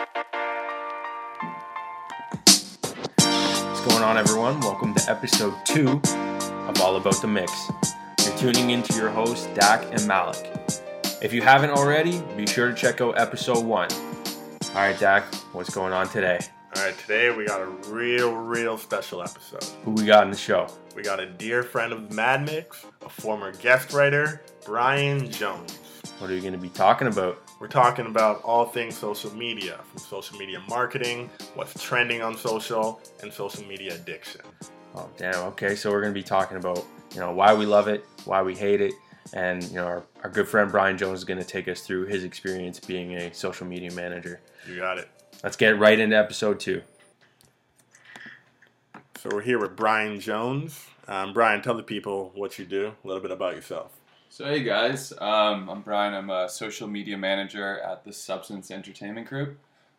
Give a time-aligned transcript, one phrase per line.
[0.00, 0.16] What's
[3.86, 4.58] going on, everyone?
[4.60, 7.52] Welcome to episode two of All About the Mix.
[8.24, 10.50] You're tuning into your hosts, Dak and Malik.
[11.20, 13.92] If you haven't already, be sure to check out episode one.
[13.92, 16.38] All right, Dak, what's going on today?
[16.76, 19.64] All right, today we got a real, real special episode.
[19.84, 20.68] Who we got in the show?
[20.96, 25.78] We got a dear friend of Mad Mix, a former guest writer, Brian Jones.
[26.20, 27.42] What are you going to be talking about?
[27.60, 33.02] We're talking about all things social media, from social media marketing, what's trending on social,
[33.22, 34.40] and social media addiction.
[34.94, 35.34] Oh, damn.
[35.48, 36.82] Okay, so we're going to be talking about
[37.12, 38.94] you know why we love it, why we hate it,
[39.34, 42.06] and you know our, our good friend Brian Jones is going to take us through
[42.06, 44.40] his experience being a social media manager.
[44.66, 45.10] You got it.
[45.44, 46.80] Let's get right into episode two.
[49.18, 50.86] So we're here with Brian Jones.
[51.06, 53.99] Um, Brian, tell the people what you do, a little bit about yourself.
[54.32, 56.14] So hey guys, um, I'm Brian.
[56.14, 59.58] I'm a social media manager at the Substance Entertainment Group.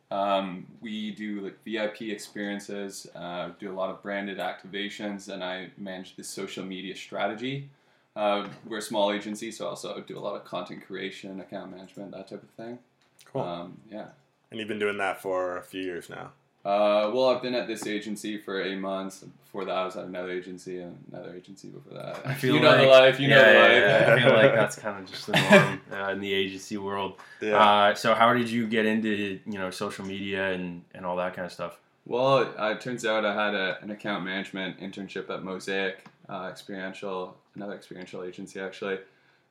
[0.09, 5.71] Um, we do like VIP experiences, uh, do a lot of branded activations, and I
[5.77, 7.69] manage the social media strategy.
[8.15, 11.71] Uh, we're a small agency, so I also do a lot of content creation, account
[11.71, 12.79] management, that type of thing.
[13.25, 13.41] Cool.
[13.41, 14.07] Um, yeah.
[14.49, 16.31] and you've been doing that for a few years now.
[16.63, 19.23] Uh, well, I've been at this agency for eight months.
[19.23, 22.21] Before that, I was at another agency and another agency before that.
[22.23, 23.19] I feel you know the life.
[23.19, 24.07] You know the yeah, life.
[24.07, 24.13] yeah.
[24.13, 27.15] I feel like that's kind of just the norm uh, in the agency world.
[27.41, 27.57] Yeah.
[27.57, 31.35] Uh, so, how did you get into you know social media and, and all that
[31.35, 31.79] kind of stuff?
[32.05, 36.47] Well, uh, it turns out I had a, an account management internship at Mosaic, uh,
[36.51, 38.99] experiential, another experiential agency actually,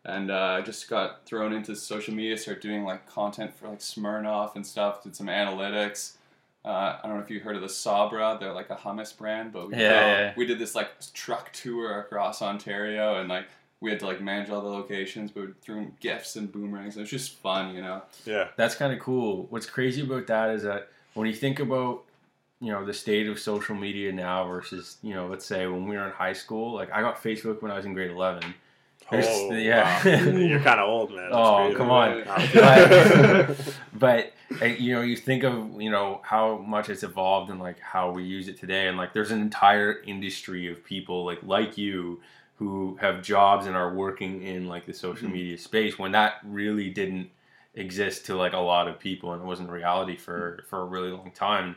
[0.04, 3.80] and uh, I just got thrown into social media, started doing like content for like
[3.80, 6.12] Smirnoff and stuff, did some analytics.
[6.64, 9.52] Uh, I don't know if you heard of the Sabra, they're like a hummus brand,
[9.52, 10.32] but we, Yeah, uh, yeah.
[10.36, 13.46] we did this like truck tour across Ontario and like
[13.80, 16.98] we had to like manage all the locations, but we threw gifts and boomerangs.
[16.98, 18.02] It was just fun, you know.
[18.26, 18.48] yeah.
[18.56, 19.46] That's kind of cool.
[19.48, 22.02] What's crazy about that is that when you think about
[22.60, 25.96] you know the state of social media now versus you know let's say when we
[25.96, 28.54] were in high school, like I got Facebook when I was in grade eleven.
[29.10, 30.04] There's- Oh, yeah.
[30.04, 30.12] wow.
[30.38, 31.30] You're kind of old, man.
[31.30, 32.24] That's Oh, come on.
[32.26, 33.54] Wow.
[33.94, 37.78] but uh, you know you think of you know how much it's evolved and like
[37.80, 41.78] how we use it today and like there's an entire industry of people like like
[41.78, 42.20] you
[42.56, 45.32] who have jobs and are working in like the social Mhm.
[45.34, 47.30] media space when that really didn't
[47.74, 50.84] exist to like a lot of people and it wasn't a reality for for a
[50.84, 51.76] really long time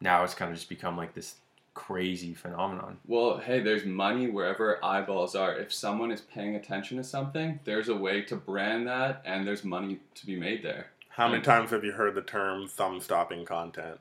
[0.00, 1.36] now it's kind of just become like this
[1.78, 5.56] crazy phenomenon Well, hey, there's money wherever eyeballs are.
[5.56, 9.62] If someone is paying attention to something, there's a way to brand that, and there's
[9.62, 10.88] money to be made there.
[11.10, 14.00] How many times have you heard the term thumb stopping content?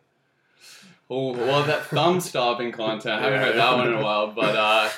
[1.09, 4.55] Oh, well, that thumb stopping content, I haven't heard that one in a while, but
[4.55, 4.89] uh,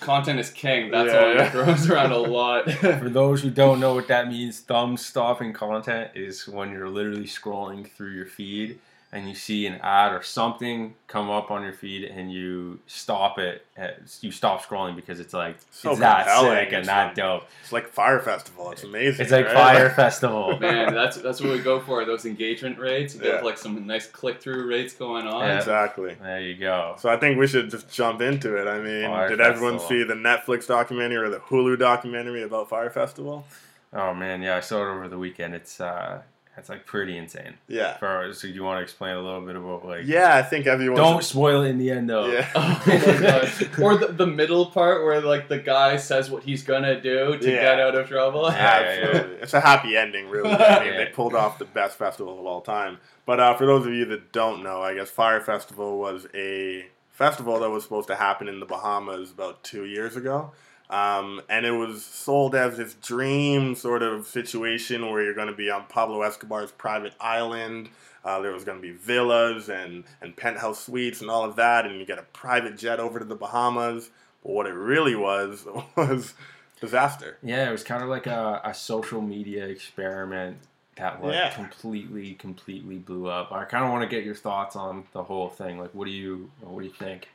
[0.00, 0.90] content is king.
[0.92, 1.42] That's Yeah, one yeah.
[1.42, 2.70] that throws around a lot.
[2.72, 7.26] for those who don't know what that means thumb stopping content is when you're literally
[7.26, 8.78] scrolling through your feed
[9.16, 13.38] and you see an ad or something come up on your feed and you stop
[13.38, 13.86] it uh,
[14.20, 17.44] you stop scrolling because it's like So it's that sick and It's that like- dope
[17.62, 18.70] It's like Fyre Festival.
[18.72, 19.22] It's amazing.
[19.22, 19.54] it's like right?
[19.54, 22.04] Fyre festival Man, that's that's what we go for.
[22.04, 23.40] Those engagement rates, get Yeah.
[23.40, 25.46] like some nice click through rates going on.
[25.46, 25.56] Yeah.
[25.56, 26.16] Exactly.
[26.20, 28.68] there you go So I think we should just jump into it.
[28.68, 32.90] I mean, Fyre did everyone see the Netflix documentary or the Hulu documentary about Fyre
[32.90, 33.44] Festival?
[33.92, 36.20] oh man yeah i saw it over the weekend it's uh
[36.58, 37.96] it's like pretty insane Yeah.
[37.98, 40.96] for so you want to explain a little bit about like Yeah, I think everyone.
[40.96, 42.48] don't spoil it in the end though Yeah.
[42.54, 47.00] Oh my or the, the middle part where like the guy says what he's gonna
[47.00, 47.62] do to Yeah.
[47.62, 48.42] get out of trouble.
[48.50, 49.06] Yeah, yeah, yeah.
[49.08, 49.36] Absolutely.
[49.42, 50.50] It's a happy ending, really.
[50.50, 51.04] I mean, Yeah.
[51.04, 52.98] they pulled off the best festival of all time.
[53.26, 56.86] But uh, for those of you that don't know, I guess Fyre Festival was a
[57.10, 60.52] festival that was supposed to happen in the Bahamas about two years ago.
[60.88, 65.54] Um, and it was sold as this dream sort of situation where you're going to
[65.54, 67.88] be on Pablo Escobar's private island.
[68.24, 71.86] Uh, there was going to be villas and, and penthouse suites and all of that,
[71.86, 74.10] and you get a private jet over to the Bahamas.
[74.42, 75.64] But what it really was
[75.96, 76.34] was
[76.80, 77.38] disaster.
[77.42, 80.58] Yeah, it was kind of like a, a social media experiment
[80.96, 81.50] that like Yeah.
[81.52, 83.52] completely, completely blew up.
[83.52, 85.78] I kind of want to get your thoughts on the whole thing.
[85.78, 87.28] Like, what do you, what do you think?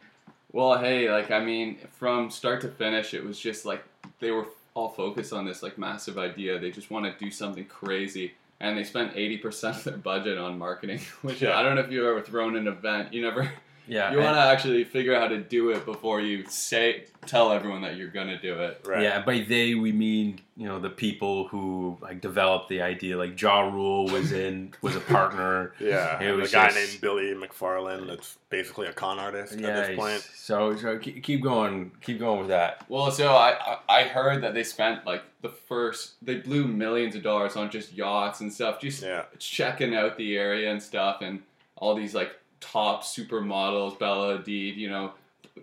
[0.53, 3.83] Well, hey, like I mean, from start to finish, it was just like
[4.19, 6.59] they were all focused on this like massive idea.
[6.59, 10.38] They just want to do something crazy, and they spent eighty percent of their budget
[10.38, 11.00] on marketing.
[11.21, 11.57] Which Yeah.
[11.57, 13.13] I don't know if you've ever thrown an event.
[13.13, 13.51] You never,
[13.92, 17.52] Yeah, you want to actually figure out how to do it before you say tell
[17.52, 18.86] everyone that you're gonna do it.
[18.88, 19.04] Right.
[19.04, 23.18] Yeah, by they we mean you know the people who like developed the idea.
[23.18, 25.74] Like Ja Rule was in was a partner.
[25.82, 26.24] Yeah.
[26.24, 29.88] It was a guy just- named Billy McFarland that's basically a con artist yeah, at
[29.88, 30.22] this point.
[30.36, 32.86] so so keep keep going, keep going with that.
[32.88, 33.58] Well, so I
[33.90, 37.70] I I heard that they spent like the first they blew millions of dollars on
[37.70, 39.24] just yachts and stuff, just Yeah.
[39.38, 41.42] checking out the area and stuff, and
[41.76, 45.12] all these like top supermodels, Bella Hadid, you know,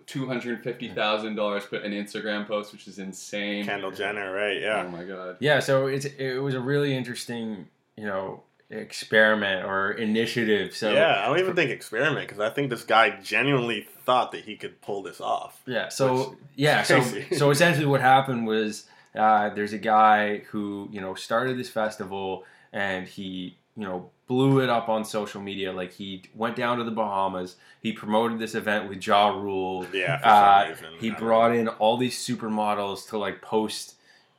[0.05, 3.65] two hundred fifty thousand dollars put an Instagram post, which is insane.
[3.65, 4.61] Kendall Jenner, right?
[4.61, 4.83] Yeah.
[4.85, 5.37] Oh my god.
[5.39, 7.67] Yeah, so it's it was a really interesting
[7.97, 10.75] you know experiment or initiative.
[10.75, 14.43] So yeah, I don't even think experiment because I think this guy genuinely thought that
[14.43, 15.61] he could pull this off.
[15.65, 15.89] Yeah.
[15.89, 16.83] So yeah.
[16.83, 17.01] So
[17.31, 18.85] so essentially, what happened was
[19.15, 24.59] uh, there's a guy who you know started this festival and he you know blew
[24.61, 25.73] it up on social media.
[25.73, 27.55] Like he went down to the Bahamas.
[27.81, 29.85] He promoted this event with Ja Rule.
[29.91, 30.99] Yeah, for some Uh, reason.
[31.01, 33.95] he brought in all these supermodels to like post.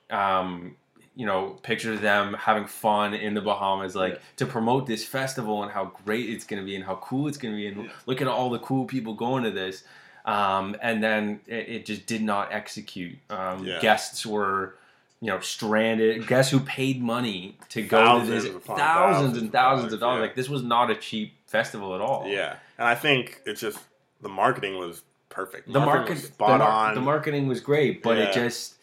[0.09, 0.77] Um,
[1.17, 4.19] you know, pictures of them having fun in the Bahamas, like Yeah.
[4.37, 7.37] to promote this festival and how great it's going to be and how cool it's
[7.37, 7.91] going to be, and Yeah.
[8.07, 9.83] look at all the cool people going to this.
[10.25, 13.19] Um, and then it, it just did not execute.
[13.29, 13.81] Um, Yeah.
[13.81, 14.77] Guests were,
[15.21, 16.27] you know, stranded.
[16.27, 18.63] Guess who paid money to go Thousands to this?
[18.65, 20.23] Thousands thousands and thousands of dollars, yeah.
[20.23, 22.27] Like this was not a cheap festival at all.
[22.27, 23.79] Yeah, and I think it's just
[24.23, 25.73] the marketing was perfect.
[25.73, 26.95] the Marketing market was the, spot mar- on.
[26.95, 28.75] the marketing was great but it just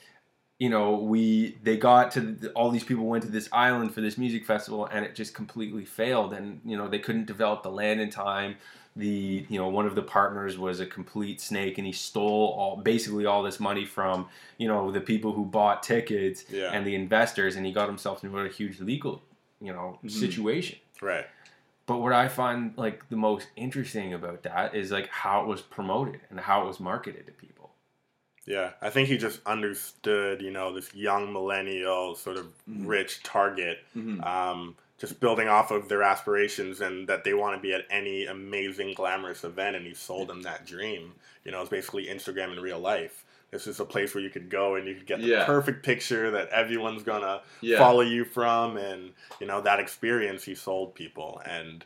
[0.60, 4.00] you know we they got to the, all these people went to this island for
[4.02, 7.70] this music festival and it just completely failed and you know they couldn't develop the
[7.70, 8.56] land in time
[8.98, 12.78] the you know one of the partners was a complete snake and he stole all
[12.78, 14.28] basically all this money from
[14.58, 16.72] you know the people who bought tickets Yeah.
[16.74, 19.22] and the investors and he got himself into a huge legal
[19.62, 20.12] you know Mhm.
[20.12, 21.26] situation right.
[21.86, 25.62] but what I find like the most interesting about that is like how it was
[25.62, 27.72] promoted and how it was marketed to people.
[28.46, 32.88] Yeah, I think he just understood, you know, this young millennial sort of Mhm.
[32.88, 34.26] rich target, Mhm.
[34.26, 38.26] um, just building off of their aspirations and that they want to be at any
[38.26, 41.14] amazing, glamorous event, and he sold them that dream.
[41.44, 43.24] You know, it's basically Instagram in real life.
[43.52, 45.46] This is a place where you could go and you could get the Yeah.
[45.46, 47.78] perfect picture that everyone's gonna Yeah.
[47.78, 51.86] follow you from, and you know that experience he sold people, and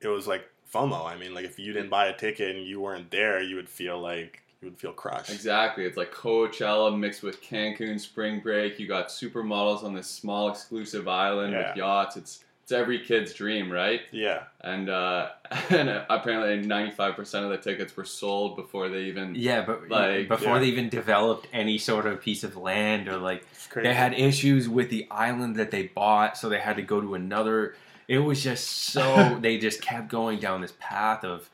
[0.00, 1.06] it was like FOMO.
[1.06, 1.90] I mean, like if you didn't mm.
[1.90, 5.30] buy a ticket and you weren't there, you would feel like you would feel crushed.
[5.30, 5.84] Exactly.
[5.84, 8.78] It's like Coachella mixed with Cancun spring break.
[8.78, 11.68] You got supermodels on this small exclusive island Yeah.
[11.68, 12.16] with yachts.
[12.16, 14.02] It's it's every kid's dream, right?
[14.12, 14.44] Yeah.
[14.60, 15.30] And uh,
[15.70, 19.34] and apparently ninety five percent of the tickets were sold before they even.
[19.34, 20.58] Yeah, but Like, before yeah.
[20.60, 23.88] they even developed any sort of piece of land or like It's crazy.
[23.88, 27.14] they had issues with the island that they bought, so they had to go to
[27.16, 27.74] another.
[28.06, 31.50] It was just so they just kept going down this path of,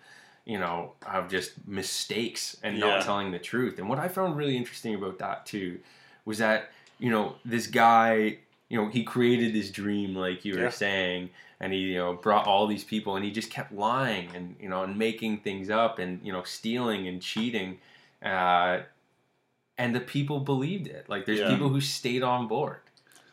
[0.48, 2.86] you know, of just mistakes and Yeah.
[2.86, 3.78] not telling the truth.
[3.78, 5.78] And what I found really interesting about that too
[6.24, 10.62] was that you know this guy, you know, he created this dream like you were
[10.62, 10.68] Yeah.
[10.70, 11.30] saying,
[11.60, 14.70] and he you know brought all these people, and he just kept lying and you
[14.70, 17.78] know and making things up and you know stealing and cheating.
[18.22, 18.80] Uh,
[19.76, 21.08] and the people believed it.
[21.08, 21.48] Like there's Yeah.
[21.48, 22.80] people who stayed on board.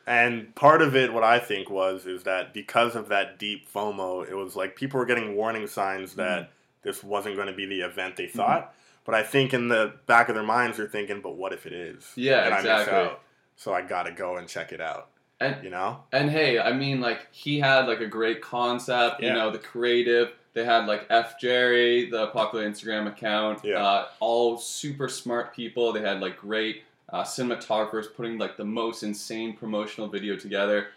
[0.06, 4.30] And part of it, what I think was, is that because of that deep FOMO,
[4.30, 6.52] it was like people were getting warning signs that
[6.86, 8.74] this wasn't going to be the event they thought.
[9.04, 11.74] But I think in the back of their minds, they're thinking, "But what if it
[11.74, 12.10] is?
[12.16, 12.94] Yeah, and I exactly.
[12.94, 13.22] miss out.
[13.58, 15.10] So I got to go and check it out."
[15.40, 16.04] And You know?
[16.14, 19.22] And hey, I mean, like he had like a great concept.
[19.22, 19.28] Yeah.
[19.28, 20.32] You know, the creative.
[20.54, 23.60] They had like F Jerry, the popular Instagram account.
[23.64, 23.86] Yeah.
[23.86, 25.92] Uh, all super smart people.
[25.92, 30.88] They had like great uh, cinematographers putting like the most insane promotional video together.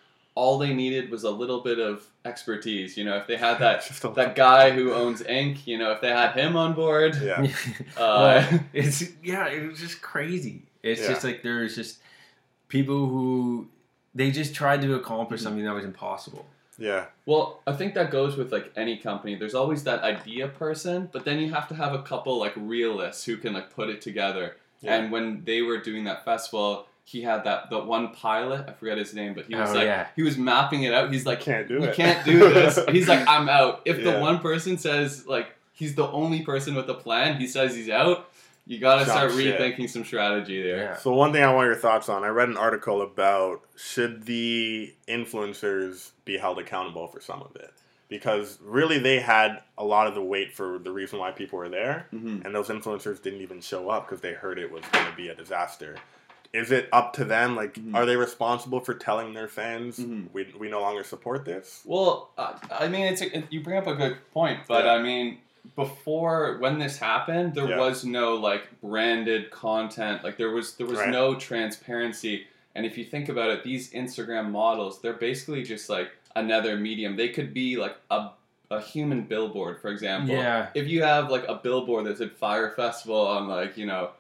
[0.40, 2.96] All they needed was a little bit of expertise.
[2.96, 3.79] You know, if they had that
[4.14, 7.12] that guy who owns Ink, you know, if they had him on board.
[7.23, 7.40] Yeah.
[7.97, 10.62] Uh, Well, it's yeah, it was just crazy.
[10.83, 11.09] It's Yeah.
[11.12, 11.99] just like there's just
[12.68, 13.66] people who
[14.14, 16.45] they just tried to accomplish something that was impossible.
[16.78, 17.07] Yeah.
[17.26, 19.35] Well, I think that goes with like any company.
[19.35, 23.25] There's always that idea person, but then you have to have a couple like realists
[23.25, 24.57] who can like put it together.
[24.80, 24.95] Yeah.
[24.95, 28.99] And when they were doing that festival, he had that the one pilot, I forget
[28.99, 30.09] his name, but he was Oh, like yeah.
[30.15, 31.11] he was mapping it out.
[31.11, 31.95] He's like Can't do we it.
[31.97, 32.79] can't do this.
[32.91, 33.81] He's like I'm out.
[33.87, 34.12] If Yeah.
[34.12, 37.88] the one person says like he's the only person with a plan, he says he's
[37.88, 38.29] out,
[38.67, 39.59] you got to Jump start ship.
[39.59, 40.77] rethinking some strategy there.
[40.77, 40.97] Yeah.
[40.97, 42.25] So one thing I want your thoughts on.
[42.25, 47.73] I read an article about should the influencers be held accountable for some of it
[48.09, 51.69] because really they had a lot of the weight for the reason why people were
[51.69, 55.07] there, hmm and those influencers didn't even show up because they heard it was going
[55.11, 55.97] to be a disaster.
[56.52, 57.55] Is it up to them?
[57.57, 57.95] Like, Mhm.
[57.95, 60.28] are they responsible for telling their fans Mhm.
[60.33, 61.83] we, we no longer support this?
[61.85, 64.93] Well, uh, I mean, it's a, it, you bring up a good point, but Yeah.
[64.95, 65.38] I mean,
[65.76, 67.78] before when this happened, there Yeah.
[67.78, 70.25] was no like branded content.
[70.25, 71.11] Like there was there was Right.
[71.11, 72.47] no transparency.
[72.75, 77.17] And if you think about it, these Instagram models, they're basically just like another medium.
[77.17, 78.31] They could be like a
[78.71, 80.35] a human billboard, for example.
[80.35, 80.67] Yeah.
[80.75, 84.11] If you have like a billboard that said Fyre Festival on like, you know,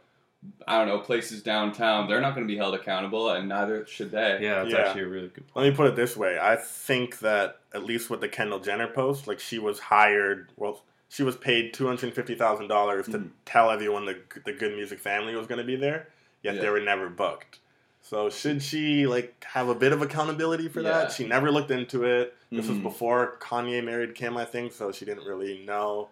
[0.68, 4.10] I don't know, places downtown, they're not going to be held accountable and neither should
[4.12, 4.38] they.
[4.40, 4.78] Yeah, that's Yeah.
[4.80, 5.56] actually a really good point.
[5.66, 6.38] Let me put it this way.
[6.40, 10.50] I think that at least with the Kendall Jenner post, like she was hired.
[10.56, 13.30] Well, she was paid two hundred fifty thousand dollars to Mhm.
[13.46, 16.08] tell everyone the the Good Music family was going to be there.
[16.42, 16.60] Yet Yeah.
[16.62, 17.58] they were never booked.
[18.02, 20.90] So should she like have a bit of accountability for Yeah.
[20.90, 21.12] that?
[21.12, 22.34] She never looked into it.
[22.52, 22.82] This was Mhm.
[22.84, 24.72] before Kanye married Kim, I think.
[24.72, 26.08] So she didn't really know.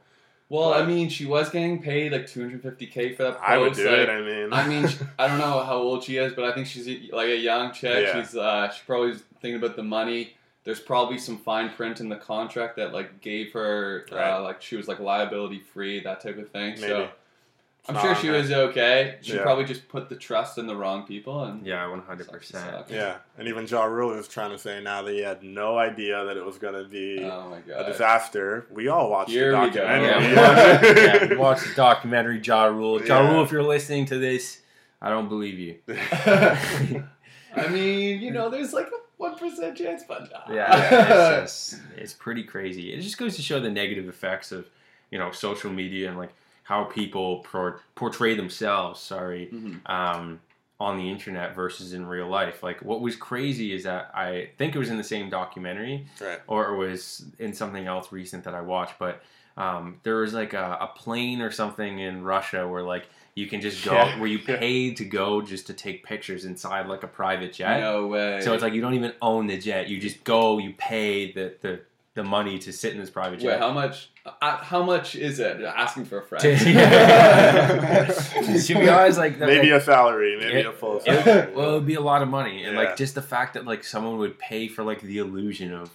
[0.49, 3.45] Well, But- I mean, she was getting paid like 250k for that post.
[3.49, 4.09] I would do like, it.
[4.09, 6.67] I mean, I mean, sh- I don't know how old she is, but I think
[6.67, 8.07] she's a, like a young chick.
[8.07, 8.23] Yeah.
[8.23, 10.35] She's uh, she's probably thinking about the money.
[10.65, 14.33] There's probably some fine print in the contract that like gave her Right.
[14.33, 16.75] uh, like she was like liability free, that type of thing.
[16.75, 16.89] Maybe.
[16.89, 17.09] So
[17.89, 18.39] I'm not sure she there.
[18.41, 19.17] was okay.
[19.23, 19.43] She Yeah.
[19.43, 22.53] probably just put the trust in the wrong people and Yeah, one hundred sucks to
[22.55, 22.71] percent.
[22.89, 22.91] suck.
[22.91, 26.25] Yeah, and even Ja Rule is trying to say now that he had no idea
[26.25, 27.87] that it was going to be Oh my a god.
[27.87, 28.67] disaster.
[28.71, 29.85] We all watched Here the we go.
[29.85, 30.07] documentary.
[30.07, 33.05] Yeah, we watched, yeah, we watched the documentary Ja Rule.
[33.05, 33.31] Ja Yeah.
[33.33, 34.61] Rule, if you're listening to this,
[35.01, 35.77] I don't believe you.
[37.57, 42.13] I mean, you know, there's like a one percent chance, but Yeah, it's just it's
[42.13, 42.93] pretty crazy.
[42.93, 44.67] It just goes to show the negative effects of
[45.11, 46.35] you know social media and like
[46.67, 49.01] how people por- portray themselves.
[49.01, 49.81] Sorry, Mhm.
[49.89, 50.41] um,
[50.79, 52.63] on the internet versus in real life.
[52.63, 56.41] Like what was crazy is that I think it was in the same documentary right.
[56.47, 59.23] or it was in something else recent that I watched, but
[59.57, 63.63] um, there was like a, a plane or something in Russia where like you can
[63.63, 64.19] just go Yeah.
[64.19, 67.81] where you pay to go just to take pictures inside like a private jet.
[67.81, 68.41] No way.
[68.43, 69.89] So it's like you don't even own the jet.
[69.89, 71.81] You just go, you pay the the,
[72.17, 73.61] the money to sit in this private Wait, jet.
[73.61, 74.11] how much?
[74.43, 75.61] Uh, how much is it?
[75.63, 76.43] Asking for a friend.
[76.59, 76.59] to
[78.75, 81.55] be honest, like Maybe like, a salary, maybe It- a full it- salary.
[81.55, 82.81] well, it would be a lot of money, and Yeah.
[82.83, 85.91] like just the fact that like someone would pay for like the illusion of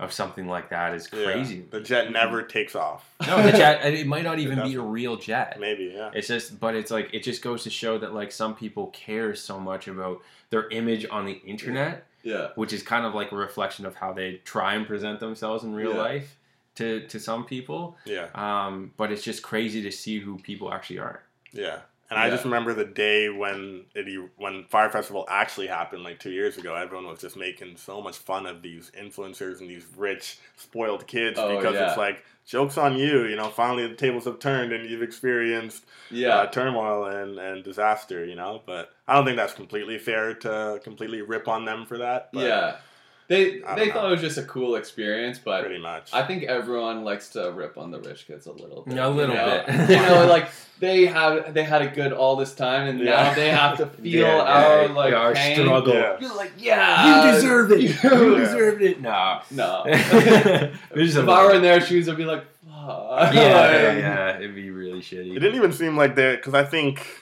[0.00, 1.24] of something like that is Yeah.
[1.32, 1.64] crazy.
[1.70, 3.08] The jet never takes off.
[3.26, 3.84] No, the jet.
[3.94, 5.58] It might not even be a real jet.
[5.60, 6.10] Maybe, yeah.
[6.12, 9.34] It's just, but it's like it just goes to show that like some people care
[9.34, 12.48] so much about their image on the internet, yeah.
[12.54, 15.74] which is kind of like a reflection of how they try and present themselves in
[15.74, 15.98] real Yeah.
[16.02, 16.36] life
[16.76, 17.96] to to some people.
[18.04, 21.22] Yeah, Um, but it's just crazy to see who people actually are.
[21.52, 21.80] yeah.
[22.10, 26.30] And I just remember the day when it when Fyre Festival actually happened, like two
[26.30, 26.74] years ago.
[26.74, 31.38] Everyone was just making so much fun of these influencers and these rich, spoiled kids
[31.38, 31.88] Oh, because yeah.
[31.88, 33.24] it's like jokes on you.
[33.24, 36.36] You know, finally the tables have turned and you've experienced Yeah.
[36.36, 38.62] uh, turmoil and, and disaster, you know.
[38.66, 42.30] But I don't think that's completely fair to completely rip on them for that.
[42.32, 42.76] But yeah.
[43.32, 46.10] They they don't thought it was just a cool experience, but pretty much.
[46.12, 48.98] I think everyone likes to rip on the rich kids a little bit.
[48.98, 49.64] A little you know?
[49.66, 49.90] bit.
[49.90, 50.48] you know, like
[50.80, 53.10] they have they had it good all this time, and Yeah.
[53.28, 55.56] now they have to feel Yeah, our yeah, like our pain.
[55.56, 55.94] struggle.
[55.94, 56.16] Yeah.
[56.20, 57.80] You're like, yeah, you deserve it.
[57.80, 59.00] You You- deserved it.
[59.00, 59.42] Nah.
[59.50, 59.84] No.
[59.86, 63.32] It was just if I were in their shoes, I'd be like, fuck.
[63.34, 65.30] yeah, yeah, yeah, it'd be really shitty.
[65.36, 67.21] It didn't even seem like they because I think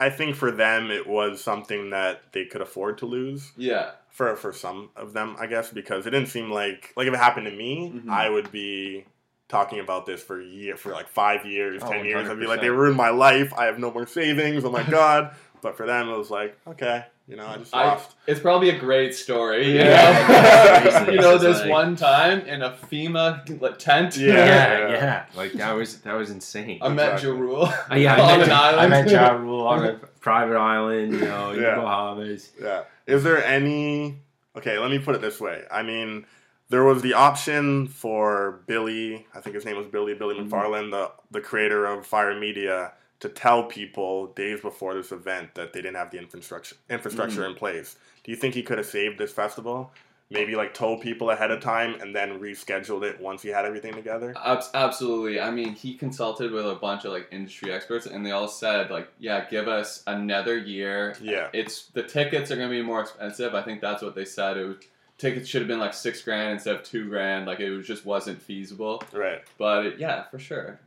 [0.00, 3.52] I think for them it was something that they could afford to lose.
[3.56, 3.92] yeah.
[4.10, 7.18] For for some of them, I guess, because it didn't seem like like if it
[7.18, 8.08] happened to me, Mhm.
[8.10, 9.06] I would be
[9.48, 12.28] talking about this for a year for like five years, Oh, ten years.
[12.28, 13.52] I'd be like, they ruined my life.
[13.56, 14.64] I have no more savings.
[14.64, 15.34] Oh my god.
[15.62, 18.78] But for them, it was like, okay, you know, I just I- It's probably a
[18.78, 19.66] great story.
[19.68, 21.04] You Yeah.
[21.06, 23.44] know, you know this like- one time in a FEMA
[23.78, 24.16] tent.
[24.16, 24.34] Yeah.
[24.34, 26.78] yeah, yeah, Like that was that was insane.
[26.82, 27.30] I met Exactly.
[27.30, 27.64] Ja Rule.
[27.90, 31.20] Uh, yeah, I on met, an I met Ja Rule on a private island, you
[31.20, 31.76] know, in Yeah.
[31.76, 32.50] the Bahamas.
[32.60, 32.84] Yeah.
[33.06, 34.18] Is there any?
[34.56, 35.62] Okay, let me put it this way.
[35.70, 36.26] I mean,
[36.68, 39.26] there was the option for Billy.
[39.34, 40.48] I think his name was Billy Billy Mhm.
[40.48, 45.72] McFarland, the the creator of Fyre Media, to tell people days before this event that
[45.72, 47.50] they didn't have the infrastructure infrastructure Mhm.
[47.50, 47.96] in place.
[48.22, 49.92] Do you think he could have saved this festival?
[50.30, 53.92] Maybe like told people ahead of time and then rescheduled it once he had everything
[53.94, 54.34] together.
[54.74, 55.38] Absolutely.
[55.38, 58.90] I mean, he consulted with a bunch of like industry experts, and they all said
[58.90, 61.14] like, "Yeah, give us another year.
[61.20, 61.48] Yeah.
[61.52, 63.54] It's the tickets are going to be more expensive.
[63.54, 64.56] I think that's what they said.
[64.56, 64.76] It was,
[65.18, 67.46] tickets should have been like six grand instead of two grand.
[67.46, 69.02] Like it was, just wasn't feasible.
[69.12, 69.42] Right.
[69.58, 70.80] But it, yeah, for sure.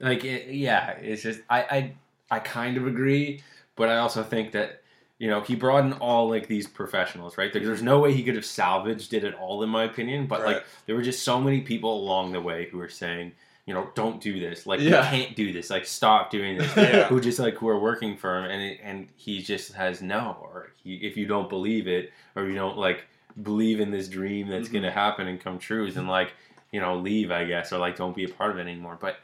[0.00, 1.92] Like, it, yeah, it's just I, I
[2.30, 3.42] I kind of agree,
[3.76, 4.82] but I also think that
[5.18, 7.52] you know he brought in all like these professionals, right?
[7.52, 10.26] There, there's no way he could have salvaged it at all, in my opinion.
[10.26, 10.56] But Right.
[10.56, 13.32] like, there were just so many people along the way who were saying,
[13.66, 14.66] you know, don't do this.
[14.66, 15.02] Like, Yeah.
[15.12, 15.68] you can't do this.
[15.68, 16.74] Like, stop doing this.
[16.76, 17.04] Yeah.
[17.08, 20.38] who just like who are working for him, and it, and he just has no.
[20.40, 23.04] Or he, if you don't believe it, or you don't like
[23.42, 24.72] believe in this dream that's Mhm.
[24.74, 26.32] gonna happen and come true, then like
[26.72, 28.96] you know leave, I guess, or like don't be a part of it anymore.
[28.98, 29.16] But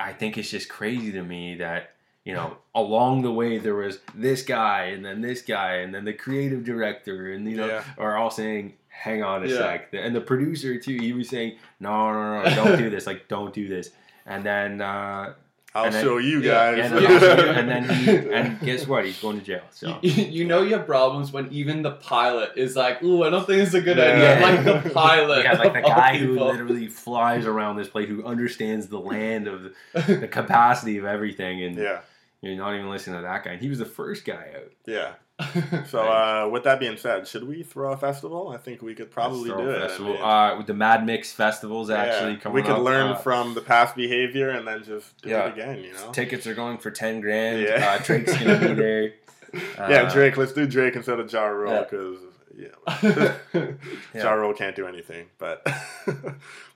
[0.00, 1.90] I think it's just crazy to me that
[2.24, 6.04] you know along the way there was this guy and then this guy and then
[6.04, 7.84] the creative director and you know Yeah.
[7.96, 9.56] are all saying hang on a Yeah.
[9.58, 13.28] sec and the producer too he was saying no no no don't do this like
[13.28, 13.90] don't do this
[14.26, 15.34] and then uh
[15.78, 16.90] I'll And then- show you Yeah, guys.
[16.92, 17.88] and then, also- and then
[18.24, 21.32] he and guess what he's going to jail so You, you know you have problems
[21.32, 24.04] when even the pilot is like, "Ooh, I don't think it's a good Yeah.
[24.04, 24.40] idea."
[24.74, 28.88] Like the pilot, yeah, like the guy who literally flies around this place, who understands
[28.88, 29.72] the land of the,
[30.14, 32.00] the capacity of everything, and yeah,
[32.42, 33.52] you're not even listening to that guy.
[33.52, 34.72] And he was the first guy out.
[34.86, 35.12] yeah.
[35.86, 38.48] So, uh, with that being said, should we throw a festival?
[38.48, 39.90] I think we could probably do throw a it.
[39.92, 43.12] I mean, uh, with the Mad Mix festivals actually yeah, coming we could up, learn
[43.12, 45.46] uh, from the past behavior and then just do Yeah.
[45.46, 45.78] it again.
[45.84, 46.10] You know?
[46.12, 47.62] Tickets are going for ten grand.
[47.62, 47.96] Yeah.
[47.98, 49.14] Uh, Drake's gonna be there.
[49.54, 50.36] yeah, Uh, Drake.
[50.36, 52.18] Let's do Drake instead of Ja Rule because
[52.56, 53.72] yeah, Yeah.
[54.14, 55.26] Ja Rule can't do anything.
[55.38, 55.64] But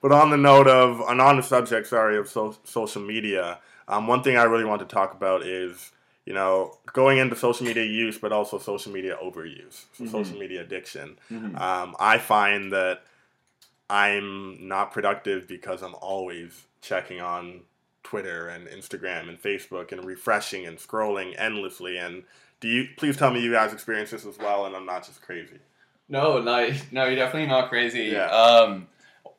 [0.00, 4.06] but on the note of and on the subject, sorry, of so, social media, um,
[4.06, 5.90] one thing I really want to talk about is
[6.26, 10.10] you know going into social media use, but also social media overuse, so Mhm.
[10.10, 11.18] social media addiction.
[11.30, 11.60] Mhm.
[11.60, 13.02] Um, I find that
[13.90, 17.62] I'm not productive because I'm always checking on
[18.02, 21.98] Twitter and Instagram and Facebook and refreshing and scrolling endlessly.
[21.98, 22.24] And
[22.60, 24.66] do you please tell me you guys experience this as well?
[24.66, 25.58] And I'm not just crazy.
[26.08, 28.04] No, no, no, you're definitely not crazy.
[28.04, 28.26] Yeah.
[28.26, 28.88] Um,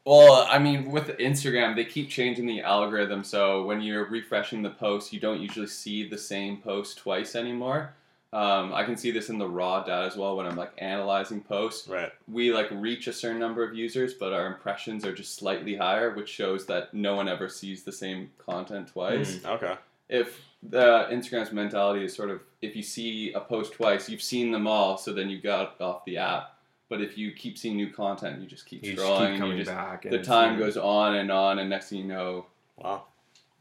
[0.06, 4.70] well, I mean, with Instagram, they keep changing the algorithm, so when you're refreshing the
[4.70, 7.94] post, you don't usually see the same post twice anymore.
[8.34, 11.40] Um, I can see this in the raw data as well when I'm like analyzing
[11.42, 11.88] posts.
[11.88, 12.12] Right.
[12.28, 16.16] We like reach a certain number of users, but our impressions are just slightly higher,
[16.16, 19.76] which shows that no one ever sees the same content twice Mm, okay.
[20.10, 24.52] if the Instagram's mentality is sort of if you see a post twice, you've seen
[24.52, 26.56] them all, so then you got off the app.
[26.90, 29.20] But if you keep seeing new content, you just keep You just scrolling.
[29.20, 30.06] keep and coming you just, back.
[30.06, 32.46] and the time goes on and on, and next thing you know,
[32.78, 33.06] Wow.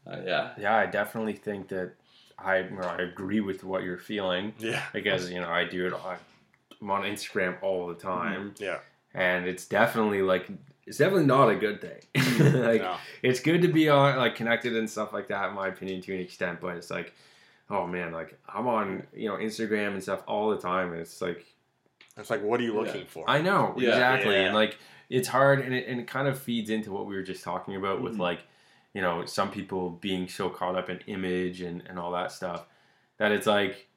[0.05, 1.93] uh, yeah, Yeah, I definitely think that
[2.37, 4.83] I or I agree with what you're feeling Yeah.
[4.91, 5.93] because you know I do it.
[5.93, 6.17] On,
[6.81, 8.79] I'm on Instagram all the time, Yeah.
[9.13, 10.49] and it's definitely like
[10.85, 12.01] it's definitely not a good thing.
[12.63, 12.97] like no.
[13.21, 16.13] it's good to be on like connected and stuff like that in my opinion to
[16.13, 17.13] an extent but it's like
[17.69, 21.21] oh man like i'm on you know instagram and stuff all the time and it's
[21.21, 21.45] like
[22.17, 22.81] It's like, what are you Yeah.
[22.81, 23.29] looking for?
[23.29, 23.89] i know Yeah.
[23.89, 24.41] exactly Yeah.
[24.45, 24.77] and like
[25.09, 27.75] it's hard and it, and it kind of feeds into what we were just talking
[27.75, 28.19] about with Mhm.
[28.19, 28.39] like
[28.93, 32.65] you know some people being so caught up in image and, and all that stuff
[33.17, 33.87] that it's like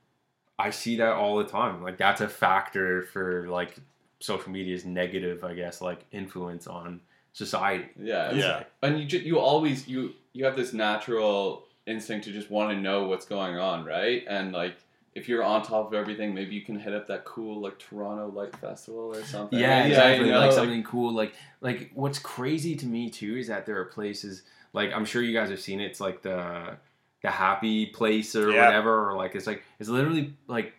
[0.59, 3.77] i see that all the time like that's a factor for like
[4.21, 7.01] social media's negative i guess like influence on
[7.33, 8.65] society yeah, it's- Yeah.
[8.83, 12.81] And you ju- you always you you have this natural instinct to just want to
[12.81, 14.25] know what's going on, right?
[14.27, 14.77] And like
[15.17, 18.29] if you're on top of everything, maybe you can hit up that cool like Toronto
[18.29, 19.59] Light Festival or something.
[19.59, 20.27] Yeah, exactly.
[20.27, 21.13] you know, like something cool.
[21.15, 24.43] Like like what's crazy to me too is that there are places
[24.75, 25.87] like I'm sure you guys have seen it.
[25.87, 26.77] It's like the
[27.23, 28.67] the happy place or Yeah.
[28.67, 30.75] whatever, or like it's like it's literally like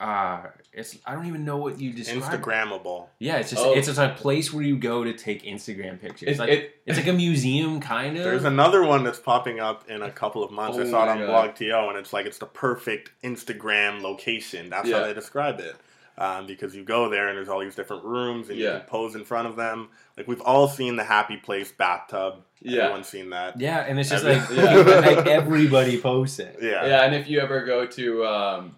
[0.00, 2.22] uh it's I don't even know what you describe.
[2.42, 3.06] Instagrammable.
[3.20, 3.74] Yeah, it's just Oh.
[3.74, 6.28] it's just a place where you go to take Instagram pictures.
[6.30, 8.24] It's, like it, it's like a museum kind of.
[8.24, 10.78] There's another one that's popping up in a couple of months.
[10.78, 11.54] I Oh saw it on God.
[11.56, 14.68] BlogTO, and it's like it's the perfect Instagram location.
[14.70, 15.76] That's how they describe it.
[16.16, 19.16] Um, because you go there and there's all these different rooms and you can pose
[19.16, 19.88] in front of them.
[20.16, 22.44] Like we've all seen the happy place bathtub.
[22.62, 22.82] Yeah.
[22.82, 23.60] Everyone's seen that.
[23.60, 24.74] yeah, and it's just like, Yeah.
[24.76, 26.58] like everybody posts it.
[26.62, 26.86] Yeah.
[26.86, 28.76] Yeah, and if you ever go to um,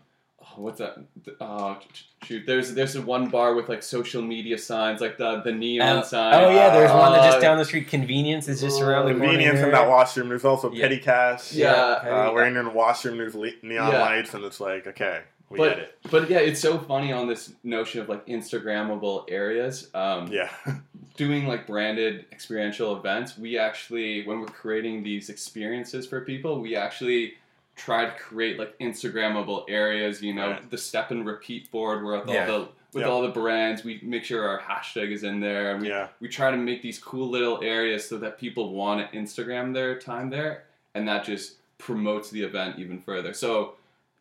[0.57, 0.97] what's that?
[1.41, 1.79] Oh,
[2.25, 6.03] shoot, there's there's one bar with like social media signs, like the the neon Oh,
[6.03, 6.35] sign.
[6.35, 7.89] oh yeah, there's one that just Uh, down the street.
[7.89, 9.27] Convenience is just around the corner.
[9.29, 10.29] Convenience in that washroom.
[10.29, 10.83] There's also Yeah.
[10.83, 11.53] petty cash.
[11.53, 11.73] Yeah.
[11.73, 13.19] Uh, we're in the washroom.
[13.19, 14.01] There's le- neon Yeah.
[14.01, 15.99] lights, and it's like, okay, we get it.
[16.11, 19.89] but yeah, it's so funny on this notion of like Instagrammable areas.
[19.95, 20.51] Um, Yeah.
[21.17, 26.77] doing like branded experiential events, we actually, when we're creating these experiences for people, we
[26.77, 27.35] actually
[27.77, 30.23] try to create like Instagrammable areas.
[30.23, 30.71] You know, Right.
[30.71, 32.51] the step and repeat board where with Yeah.
[32.51, 33.11] all the with Yeah.
[33.11, 36.09] all the brands, we make sure our hashtag is in there, and we yeah.
[36.21, 39.99] we try to make these cool little areas so that people want to Instagram their
[39.99, 43.33] time there, and that just promotes the event even further.
[43.33, 43.75] So.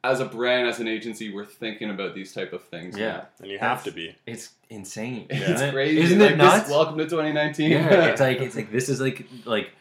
[0.03, 2.95] As a brand, as an agency, we're thinking about these type of things.
[2.95, 3.07] Yeah.
[3.07, 3.27] now.
[3.41, 4.15] And you have to be.
[4.27, 5.25] It's insane.
[5.31, 5.71] it's isn't it?
[5.73, 5.99] crazy.
[5.99, 6.59] Isn't like it nuts?
[6.65, 7.71] This, welcome to 2019.
[7.71, 9.71] yeah, it's like it's like this is like like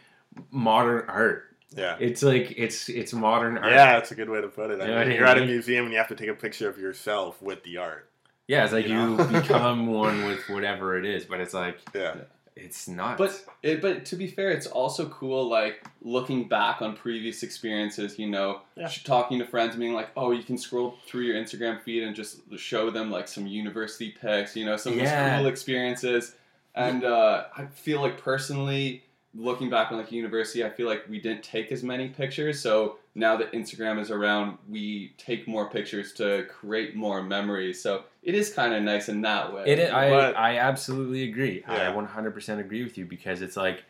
[0.51, 1.54] modern art.
[1.77, 1.97] Yeah.
[1.99, 3.73] It's like it's it's modern art.
[3.73, 4.81] Yeah, that's a good way to put it.
[4.81, 6.29] I You know mean, what I you're at a museum and you have to take
[6.29, 8.09] a picture of yourself with the art.
[8.47, 12.15] Yeah, it's like You you, become one with whatever it is, but it's like Yeah.
[12.57, 13.19] it's not.
[13.19, 18.19] But it, but to be fair, it's also cool like looking back on previous experiences.
[18.19, 18.89] You know, Yeah.
[19.05, 22.15] talking to friends, and being like, "Oh, you can scroll through your Instagram feed and
[22.15, 25.39] just show them like some university pics." You know, some Yeah.
[25.39, 26.37] cool experiences.
[26.77, 31.20] And uh, I feel like personally, looking back on like university, I feel like we
[31.20, 32.61] didn't take as many pictures.
[32.61, 37.83] So now that Instagram is around, we take more pictures to create more memories.
[37.83, 39.64] So it is kind of nice in that way.
[39.66, 41.62] It, I But- I absolutely agree.
[41.68, 41.90] Yeah.
[41.90, 43.85] I 100% agree with you because it's like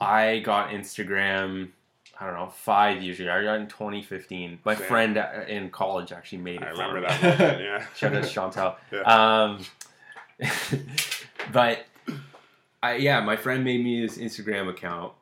[0.00, 1.68] I got Instagram.
[2.20, 3.32] I don't know, five years ago.
[3.32, 4.60] I got in 2015.
[4.64, 4.86] My Same.
[4.86, 6.64] friend uh, in college actually made it.
[6.68, 7.06] I remember me.
[7.08, 7.38] that.
[7.38, 7.86] Moment, yeah.
[7.96, 8.76] Shout out to Chantal.
[8.92, 9.00] Yeah.
[9.00, 9.64] Um,
[11.52, 11.86] but
[12.82, 15.12] I yeah, my friend made me this Instagram account,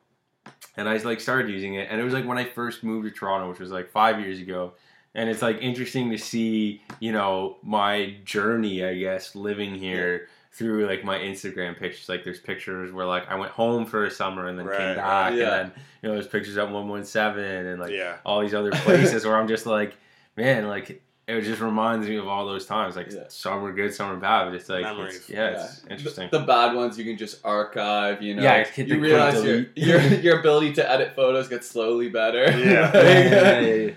[0.77, 3.11] and I like started using it, and it was like when I first moved to
[3.11, 4.73] Toronto, which was like five years ago.
[5.13, 10.87] And it's like interesting to see, you know, my journey, I guess, living here through
[10.87, 12.07] like my Instagram pictures.
[12.07, 14.95] Like there's pictures where like I went home for a summer and then Right, came
[14.95, 15.39] back, Yeah.
[15.43, 15.71] and then
[16.01, 18.19] you know there's pictures at one one seven and like yeah.
[18.25, 19.97] all these other places where I'm just like,
[20.37, 22.95] man, like it just reminds me of all those times.
[22.95, 23.23] Like Yeah.
[23.29, 25.17] some were good, some were bad, but it's like, Memories.
[25.17, 26.29] it's, yeah, it's interesting.
[26.31, 28.41] The, the bad ones you can just archive, you know.
[28.43, 32.43] Yeah, hit the you realize your, your your ability to edit photos gets slowly better.
[32.45, 32.91] Yeah.
[32.93, 33.91] yeah, yeah, yeah, yeah,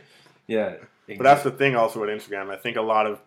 [0.47, 1.17] yeah.
[1.17, 2.51] But that's the thing also with Instagram.
[2.51, 3.19] I think a lot of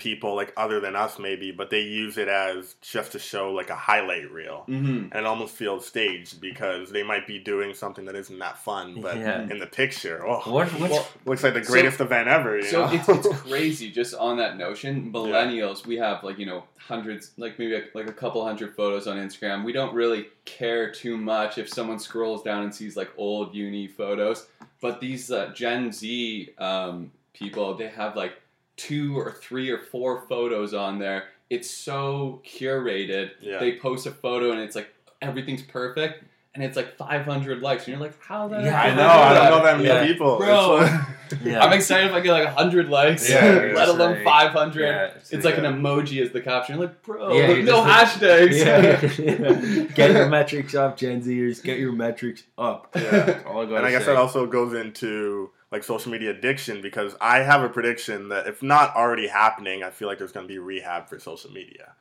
[0.00, 3.70] people, like other than us maybe, but they use it as just to show like
[3.70, 4.64] a highlight reel.
[4.66, 8.58] hmm And it almost feels staged because they might be doing something that isn't that
[8.58, 9.42] fun, but Yeah.
[9.42, 12.56] in the picture, oh, what, Well, looks like the So- greatest event ever.
[12.56, 12.92] You So know?
[12.92, 15.12] it's, it's crazy just on that notion.
[15.12, 19.16] Millennials, we have like you know hundreds, like maybe like a couple hundred photos on
[19.18, 19.62] Instagram.
[19.64, 23.86] We don't really care too much if someone scrolls down and sees like old uni
[23.86, 24.46] photos.
[24.80, 28.39] But these uh, Gen Z um, people, they have like
[28.88, 31.24] two or three or four photos on there.
[31.50, 33.30] It's so curated.
[33.40, 33.58] Yeah.
[33.58, 34.88] They post a photo and it's like
[35.20, 36.24] everything's perfect.
[36.52, 39.34] And it's like 500 likes, and you're like, "How the Yeah, I heck know, I
[39.34, 40.04] don't know that many Yeah.
[40.06, 40.36] people.
[40.38, 40.88] Bro.
[41.44, 41.60] Yeah.
[41.64, 44.82] I'm excited if I get like 100 likes, Yeah, let alone like- 500.
[44.82, 46.74] yeah, It's like an emoji as the caption.
[46.74, 48.58] You're like, bro, Yeah, you no just- hashtags.
[48.58, 49.84] yeah.
[49.94, 51.62] Get your metrics up, Gen Zers.
[51.62, 52.88] Get your metrics up.
[52.96, 53.42] Yeah.
[53.46, 54.12] All I and I guess say.
[54.12, 58.62] that also goes into like social media addiction because I have a prediction that if
[58.62, 61.92] not already happening, I feel like there's going to be rehab for social media.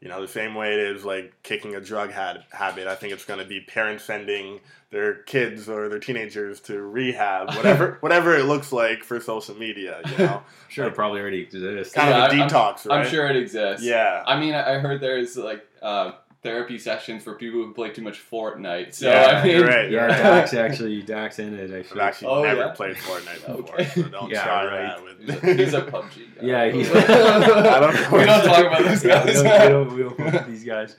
[0.00, 2.86] You know, the same way it is like kicking a drug had- habit.
[2.86, 4.60] I think it's going to be parents sending
[4.90, 10.02] their kids or their teenagers to rehab, whatever whatever it looks like for social media.
[10.12, 11.94] You know, sure, it probably already exists.
[11.94, 13.04] kind Yeah, of a I'm- detox, right?
[13.04, 13.84] I'm sure it exists.
[13.84, 14.22] Yeah.
[14.26, 18.02] I mean, I I heard there's like uh, therapy sessions for people who play too
[18.02, 18.94] much Fortnite.
[18.94, 19.84] So yeah, I mean, you're right.
[19.90, 20.22] Yeah, You're right.
[20.22, 21.74] Dak's actually, Dak's in it Actually.
[21.74, 22.00] I've actually.
[22.02, 22.68] actually Oh, never yeah?
[22.72, 23.84] played Fortnite before, Okay.
[23.86, 24.96] so don't Yeah, try right.
[24.96, 26.46] that He's with a, he's a PUBG guy.
[26.46, 28.18] Yeah, he's- I don't know.
[28.18, 29.42] we don't talk about those Yeah, we guys.
[29.42, 30.96] don't, we don't, we don't fuck with these guys.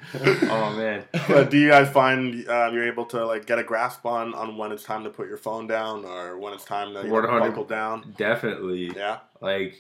[0.50, 1.04] Oh man.
[1.28, 4.58] but do you guys find uh, you're able to like get a grasp on on
[4.58, 7.14] when it's time to put your phone down or when it's time to you know,
[7.14, 8.14] 100 buckle down?
[8.18, 8.92] Definitely.
[8.96, 9.76] Yeah, Like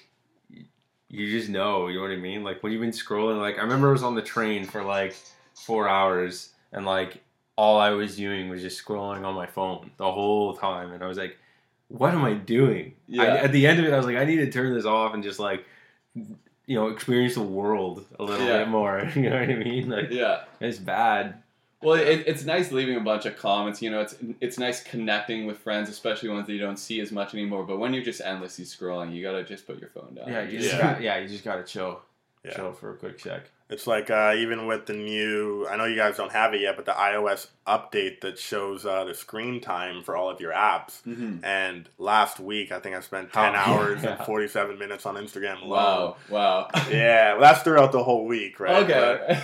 [1.09, 2.43] you just know, you know what I mean?
[2.43, 5.15] Like when you've been scrolling, like I remember I was on the train for like
[5.65, 7.21] four hours and like
[7.55, 11.07] all I was doing was just scrolling on my phone the whole time and I
[11.07, 11.37] was like,
[11.89, 12.93] what am I doing?
[13.09, 13.23] I, Yeah.
[13.35, 15.23] at the end of it I was like, I need to turn this off and
[15.23, 15.65] just like
[16.15, 18.59] you know, experience the world a little Yeah.
[18.59, 19.09] bit more.
[19.15, 19.89] You know what I mean?
[19.89, 20.43] Like yeah.
[20.59, 21.41] it's bad.
[21.81, 23.81] Well, it, it's nice leaving a bunch of comments.
[23.83, 27.11] You know, it's it's nice connecting with friends, especially ones that you don't see as
[27.11, 27.63] much anymore.
[27.63, 30.27] But when you're just endlessly scrolling, you gotta just put your phone down.
[30.27, 30.81] Yeah, you just Yeah.
[30.93, 32.01] got yeah, you just gotta chill.
[32.43, 32.55] Yeah.
[32.55, 33.43] Chill for a quick sec.
[33.69, 35.67] It's like uh, even with the new.
[35.69, 39.03] I know you guys don't have it yet, but the iOS update that shows uh,
[39.03, 41.01] the screen time for all of your apps.
[41.03, 44.15] hmm And last week, I think I spent How- ten hours yeah.
[44.17, 45.69] and forty-seven minutes on Instagram alone.
[45.69, 46.15] Wow.
[46.29, 46.67] Wow.
[46.89, 48.83] Yeah, well, that's throughout the whole week, right?
[48.83, 49.41] Okay.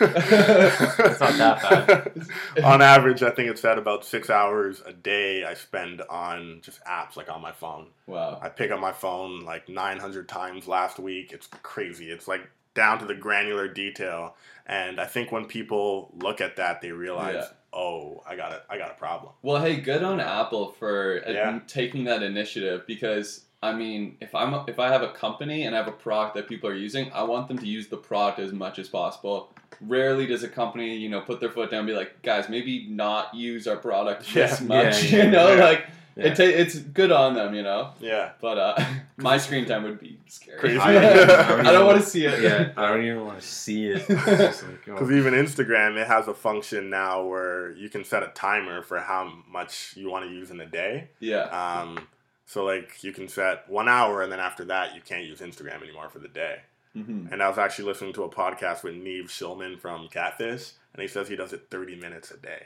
[0.00, 2.26] it's not that bad.
[2.64, 6.82] on average, I think it's at about six hours a day I spend on just
[6.84, 7.88] apps, like on my phone.
[8.06, 8.38] Wow.
[8.42, 11.32] I pick up my phone like 900 times last week.
[11.32, 12.10] It's crazy.
[12.10, 14.36] It's like down to the granular detail.
[14.66, 17.46] And I think when people look at that, they realize, Yeah.
[17.72, 18.62] oh, I got it.
[18.68, 19.32] I got a problem.
[19.42, 21.58] Well, hey, good on Apple for uh, Yeah.
[21.66, 25.74] taking that initiative because I mean, if I'm a, if I have a company and
[25.74, 28.38] I have a product that people are using, I want them to use the product
[28.38, 29.52] as much as possible.
[29.80, 32.86] Rarely does a company, you know, put their foot down and be like, guys, maybe
[32.88, 34.66] not use our product this Yeah.
[34.66, 35.02] much.
[35.04, 35.86] Yeah, yeah, you know, like
[36.18, 36.26] Yeah.
[36.32, 37.92] it ta- it's good on them, you know.
[38.00, 38.32] Yeah.
[38.40, 38.84] But uh,
[39.16, 40.58] my screen time would be scary.
[40.58, 40.78] Crazy.
[40.78, 42.42] I, I don't, don't want to see it.
[42.42, 44.04] Yeah, I don't even want to see it.
[44.08, 44.92] It's just like, oh.
[44.94, 48.98] Because even Instagram, it has a function now where you can set a timer for
[48.98, 51.10] how much you want to use in a day.
[51.20, 51.42] yeah.
[51.44, 52.08] Um,
[52.46, 55.82] so like you can set one hour, and then after that, you can't use Instagram
[55.82, 56.56] anymore for the day.
[56.94, 61.02] hmm And I was actually listening to a podcast with Nev Schulman from Catfish, and
[61.02, 62.62] he says he does it 30 minutes a day.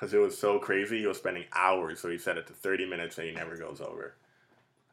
[0.00, 2.86] Because it was so crazy, he was spending hours, so he set it to 30
[2.86, 4.14] minutes and he never goes over.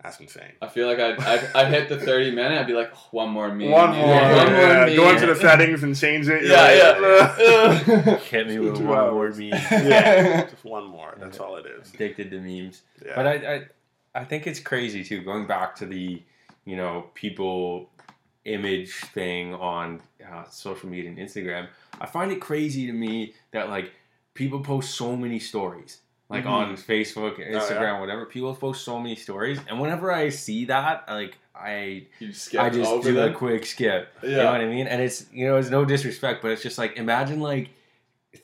[0.04, 0.52] That's insane.
[0.62, 3.30] I feel like I'd, I'd, I'd hit the 30 minute, I'd be like, oh, one
[3.30, 3.72] more meme.
[3.72, 4.06] One more.
[4.06, 4.96] Yeah, one more yeah.
[4.98, 6.44] Go into the settings and change it.
[6.44, 7.38] You're Yeah, like,
[7.88, 8.18] yeah.
[8.30, 9.38] Hit me Two with one more hours.
[9.40, 9.50] meme.
[9.52, 10.50] yeah.
[10.50, 11.16] Just one more.
[11.18, 11.94] That's all it is.
[11.94, 12.82] Addicted to memes.
[13.04, 13.14] Yeah.
[13.16, 13.66] But I, I,
[14.14, 15.22] I think it's crazy too.
[15.22, 16.22] Going back to the,
[16.66, 17.90] you know, people
[18.44, 21.70] image thing on uh, social media and Instagram,
[22.02, 23.94] I find it crazy to me that like
[24.38, 26.00] people post so many stories.
[26.30, 26.50] Like Mhm.
[26.60, 27.58] on Facebook, yeah.
[27.58, 32.30] Instagram, whatever, people post so many stories, and whenever I see that, like I, You
[32.60, 33.32] I just do them.
[33.32, 34.14] a quick skip.
[34.22, 34.30] Yeah.
[34.30, 34.88] You know what I mean?
[34.88, 37.70] And it's you know, it's no disrespect, but it's just like imagine like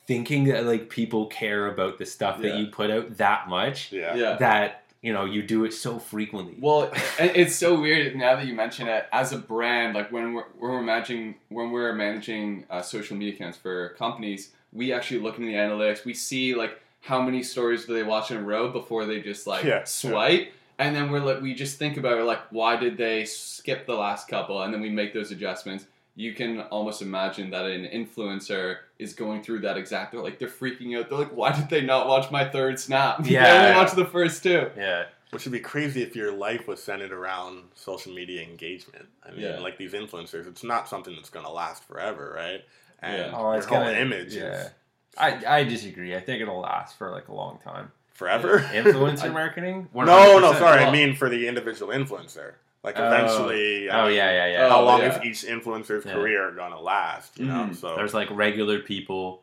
[0.06, 4.14] thinking that like people care about the stuff that you put out that much yeah.
[4.16, 4.36] yeah.
[4.36, 6.56] that you know you do it so frequently.
[6.58, 9.06] Well, it's so weird now that you mention it.
[9.12, 13.34] As a brand, like when we're, when we're managing when we're managing uh, social media
[13.34, 16.04] accounts for companies, we actually look in the analytics.
[16.04, 19.46] We see like how many stories do they watch in a row before they just
[19.46, 22.96] like Yeah, swipe, and then we're like we just think about it, like why did
[22.96, 25.86] they skip the last couple, and then we make those adjustments.
[26.16, 30.12] You can almost imagine that an influencer is going through that exact.
[30.12, 31.08] They're like they're freaking out.
[31.08, 33.18] They're like, why did they not watch my third snap?
[33.24, 33.52] they Yeah.
[33.52, 34.70] only watched the first two.
[34.76, 39.06] yeah, Which would be crazy if your life was centered around social media engagement.
[39.26, 39.58] I mean, Yeah.
[39.58, 42.64] like these influencers, it's not something that's going to last forever, right?
[43.04, 43.38] And Yeah.
[43.38, 44.42] Oh, it's whole gonna- image yeah.
[44.44, 44.70] is
[45.16, 46.14] I I disagree.
[46.16, 47.92] I think it'll last for like a long time.
[48.14, 48.58] forever.
[48.72, 49.88] Influencer I- marketing?
[49.92, 50.58] no, no, 100%.
[50.58, 50.84] sorry.
[50.84, 52.54] I mean for the individual influencer.
[52.84, 53.06] Like Oh.
[53.06, 53.90] eventually.
[53.90, 54.68] I Oh mean, yeah, yeah, yeah.
[54.68, 55.18] How Oh, long yeah.
[55.18, 56.12] is each influencer's Yeah.
[56.12, 57.38] career gonna last?
[57.38, 57.76] You know, Mhm.
[57.76, 59.42] so There's like regular people,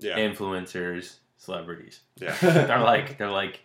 [0.00, 2.00] yeah, influencers, celebrities.
[2.16, 3.60] yeah, They're like they're like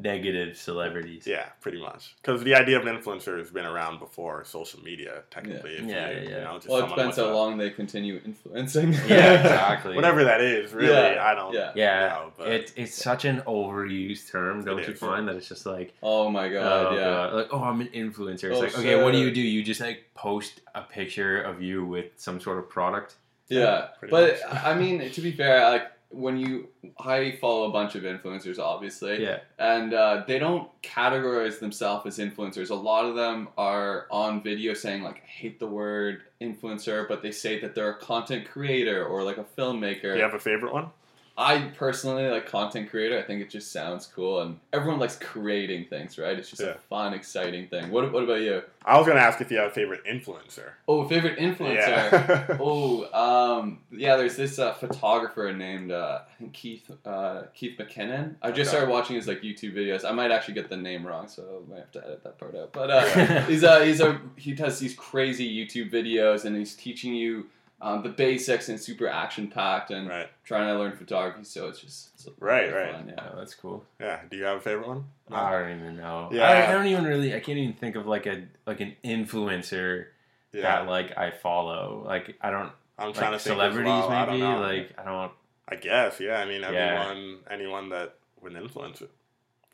[0.00, 1.26] negative celebrities.
[1.26, 2.14] yeah, pretty much.
[2.22, 5.72] Because the idea of an influencer has been around before social media, technically.
[5.74, 6.44] If Yeah, you, yeah, You yeah.
[6.44, 8.92] know, just Well, it someone depends with how a- long they continue influencing.
[9.06, 9.94] Yeah, exactly.
[9.94, 11.52] Whatever that is, really, Yeah, I don't.
[11.54, 11.72] yeah.
[11.74, 14.98] Yeah, know, but it, it's such an overused term, don't It you is.
[15.00, 17.04] find that it's just like, Oh my god, oh, yeah.
[17.04, 17.34] God.
[17.34, 18.44] like, oh, I'm an influencer.
[18.50, 19.40] It's Oh, like, okay, what do you do?
[19.40, 23.16] You just like post a picture of you with some sort of product.
[23.48, 23.88] Yeah.
[23.98, 24.64] Pretty But much.
[24.64, 29.22] I mean, to be fair, like when you I follow a bunch of influencers obviously.
[29.22, 32.70] Yeah, And uh, they don't categorize themselves as influencers.
[32.70, 37.22] A lot of them are on video saying like I hate the word influencer, but
[37.22, 40.12] they say that they're a content creator or like a filmmaker.
[40.12, 40.90] Do you have a favorite one?
[41.36, 43.18] I personally like content creator.
[43.18, 46.38] I think it just sounds cool, and everyone likes creating things, right?
[46.38, 46.68] It's just Yeah.
[46.70, 47.90] a fun, exciting thing.
[47.90, 48.62] What What about you?
[48.84, 50.72] I was gonna ask if you have a favorite influencer.
[50.86, 51.86] Oh, favorite influencer.
[51.86, 52.56] Yeah.
[52.60, 54.16] oh, um, yeah.
[54.16, 58.34] There's this uh, photographer named uh, I think Keith uh, Keith McKinnon.
[58.42, 58.76] I just Okay.
[58.76, 60.04] started watching his like YouTube videos.
[60.04, 62.54] I might actually get the name wrong, so I might have to edit that part
[62.54, 62.72] out.
[62.72, 67.14] But uh, he's a he's a he does these crazy YouTube videos, and he's teaching
[67.14, 67.46] you.
[67.84, 70.28] Um, the basics and super action packed and right.
[70.44, 72.92] trying to learn photography so it's just it's Right, really right.
[72.94, 73.28] fun, yeah.
[73.32, 73.84] oh, that's cool.
[74.00, 74.20] Yeah.
[74.30, 75.04] Do you have a favorite one?
[75.32, 76.28] I don't even know.
[76.30, 76.48] Yeah.
[76.48, 77.34] I, I don't even really.
[77.34, 80.06] I can't even think of like a like an influencer
[80.52, 80.62] Yeah.
[80.62, 82.04] that like I follow.
[82.06, 84.08] Like I don't I'm trying like to think as celebrities well.
[84.10, 84.42] I don't maybe.
[84.52, 84.60] know.
[84.60, 85.32] Like I don't.
[85.68, 86.38] I guess, yeah.
[86.38, 86.68] I mean, Yeah.
[86.68, 89.02] everyone, anyone that with an influence,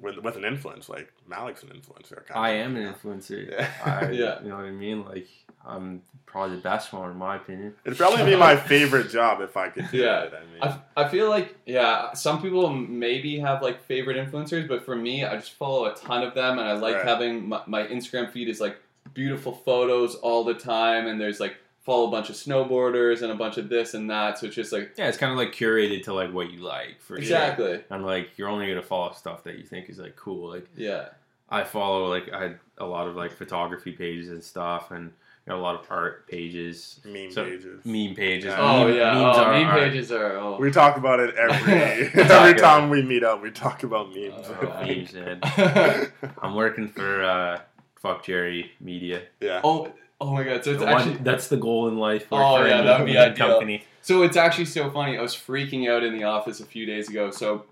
[0.00, 2.24] with with an influence, like Malik's an influencer.
[2.26, 2.92] Kind I of, am an know?
[2.92, 3.50] influencer.
[3.50, 3.70] Yeah.
[3.84, 4.42] I, Yeah.
[4.42, 5.04] You know what I mean?
[5.04, 5.26] Like
[5.66, 7.74] I'm probably the best one in my opinion.
[7.84, 10.22] It'd probably be my favorite job if I could do Yeah.
[10.22, 10.32] it.
[10.34, 10.62] I mean,
[10.96, 15.24] I, I feel like yeah some people maybe have like favorite influencers but for me
[15.24, 17.04] i just follow a ton of them and i like Right.
[17.04, 18.76] having my, my instagram feed is like
[19.14, 21.56] beautiful photos all the time and there's like
[21.88, 24.72] follow a bunch of snowboarders and a bunch of this and that so it's just
[24.72, 28.02] like Yeah, it's kind of like curated to like what you like for exactly I'm
[28.04, 30.50] like you're only gonna follow stuff that you think is like cool.
[30.50, 31.08] Like yeah
[31.48, 35.04] I follow like I had a lot of like photography pages and stuff, and
[35.46, 37.82] you know, a lot of art pages, meme so- pages.
[37.86, 38.44] meme pages.
[38.50, 38.60] Yeah.
[38.60, 39.80] oh Meme- yeah memes oh, are meme art.
[39.80, 41.72] pages are oh We talk about it every
[42.22, 43.40] every time we meet up.
[43.42, 44.34] We talk about memes.
[44.46, 45.14] Oh, I think.
[45.14, 45.14] memes,
[45.56, 46.12] man.
[46.42, 47.60] I'm working for uh,
[47.96, 49.22] Fuck Jerry Media.
[49.40, 49.62] yeah.
[49.64, 52.30] oh oh my god so it's The one- actually that's the goal in life.
[52.30, 53.46] work Oh, yeah, that'd be media ideal.
[53.48, 53.84] company.
[54.02, 55.18] So it's actually so funny.
[55.18, 57.30] I was freaking out in the office a few days ago.
[57.30, 57.66] So,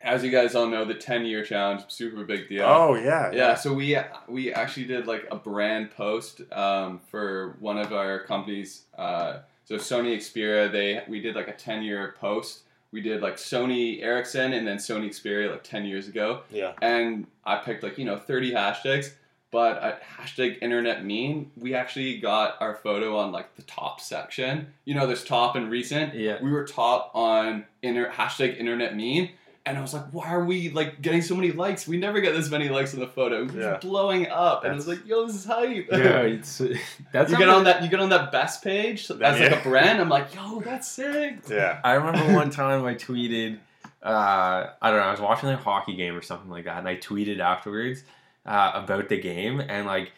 [0.00, 2.64] as you guys all know, the 10 year challenge, super big deal.
[2.66, 3.30] Oh yeah.
[3.32, 3.96] Yeah, so we
[4.28, 8.82] we actually did like a brand post um, for one of our companies.
[8.96, 12.60] Uh, so Sony Xperia, they we did like a 10 year post.
[12.92, 16.42] We did like Sony Ericsson and then Sony Xperia like 10 years ago.
[16.50, 16.72] Yeah.
[16.80, 19.10] And I picked like, you know, 30 hashtags.
[19.54, 24.74] But at hashtag internet meme, we actually got our photo on like the top section.
[24.84, 26.12] You know, there's top and recent.
[26.16, 26.38] Yeah.
[26.42, 29.28] We were top on inter- hashtag internet meme.
[29.64, 31.86] And I was like, why are we like getting so many likes?
[31.86, 33.42] We never get this many likes on the photo.
[33.42, 33.76] It was Yeah.
[33.76, 34.64] blowing up.
[34.64, 35.86] And I was like, yo, this is hype.
[35.88, 36.58] Yeah, it's
[37.12, 40.00] that's you get on that you get on that best page as like a brand.
[40.00, 41.38] I'm like, yo, that's sick.
[41.48, 41.78] Yeah.
[41.84, 43.60] I remember one time I tweeted,
[44.02, 46.78] uh, I don't know, I was watching like a hockey game or something like that,
[46.78, 48.02] and I tweeted afterwards,
[48.46, 50.12] uh, about the game, and like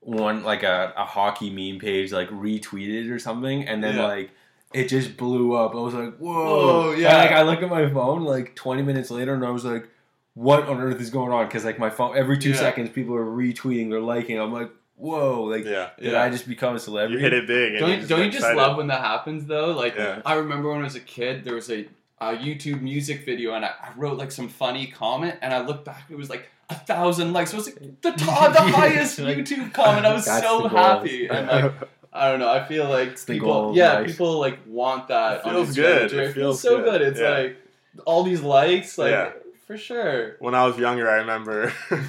[0.00, 4.06] one like a, a hockey meme page like retweeted or something, and then Yeah.
[4.06, 4.30] like
[4.72, 5.72] it just blew up.
[5.74, 7.16] I was like, whoa, Whoa, And, yeah.
[7.18, 9.88] like I look at my phone like 20 minutes later, and I was like,
[10.34, 11.46] what on earth is going on?
[11.46, 12.56] Because like my phone, every two Yeah.
[12.56, 14.40] seconds, people are retweeting, they're liking.
[14.40, 15.90] I'm like, whoa, like Yeah.
[16.00, 16.22] did Yeah.
[16.22, 17.22] I just become a celebrity?
[17.22, 17.52] You celebrity?
[17.54, 17.80] hit it big.
[17.80, 19.72] Don't you you, just don't you just love when that happens though?
[19.72, 20.22] Like Yeah.
[20.24, 21.86] I remember when I was a kid, there was a,
[22.20, 25.84] a YouTube music video, and I, I wrote like some funny comment, and I looked
[25.84, 27.52] back, it was like a thousand likes.
[27.52, 30.06] It was like the top, the highest YouTube comment.
[30.06, 31.72] I was that's so happy, and like
[32.12, 35.38] I don't know, I feel like the people, yeah, people like want that.
[35.38, 36.12] It feels good.
[36.12, 36.84] It feels so good.
[36.98, 37.02] good.
[37.02, 37.30] It's Yeah.
[37.30, 37.56] like
[38.04, 39.30] all these likes, like Yeah.
[39.66, 40.36] for sure.
[40.38, 41.72] when I was younger, I remember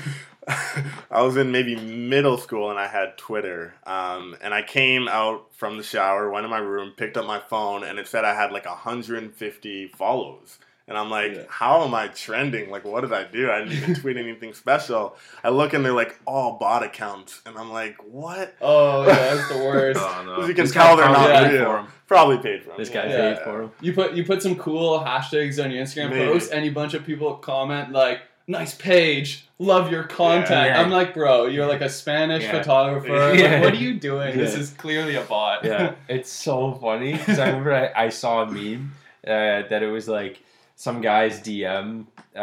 [1.09, 3.73] I was in maybe middle school and I had Twitter.
[3.85, 7.39] Um, and I came out from the shower, went in my room, picked up my
[7.39, 10.59] phone, and it said I had like 150 follows.
[10.87, 11.43] And I'm like, Yeah.
[11.47, 12.69] how am I trending?
[12.69, 13.49] Like, what did I do?
[13.49, 15.15] I didn't even tweet anything special.
[15.43, 17.41] I look and they're like all bot accounts.
[17.45, 18.53] And I'm like, what?
[18.61, 19.99] Oh yeah, that's the worst.
[20.03, 20.45] Oh, no.
[20.45, 21.65] You can This tell they're not paid real.
[21.65, 21.87] for 'em.
[22.07, 22.77] Probably paid for them.
[22.77, 23.33] This guy Yeah.
[23.35, 23.71] paid for him.
[23.79, 26.25] You put you put some cool hashtags on your Instagram Maybe.
[26.31, 30.81] post, and a bunch of people comment like, "Nice page, love your content." Yeah.
[30.81, 32.51] I'm like, bro, you're like a Spanish Yeah.
[32.59, 33.33] photographer.
[33.33, 33.51] Yeah.
[33.53, 34.37] Like, what are you doing?
[34.37, 35.63] This is clearly a bot.
[35.63, 38.91] yeah, it's so funny because I remember I, I saw a meme
[39.25, 40.43] uh, that it was like
[40.75, 42.39] some guy's DM uh,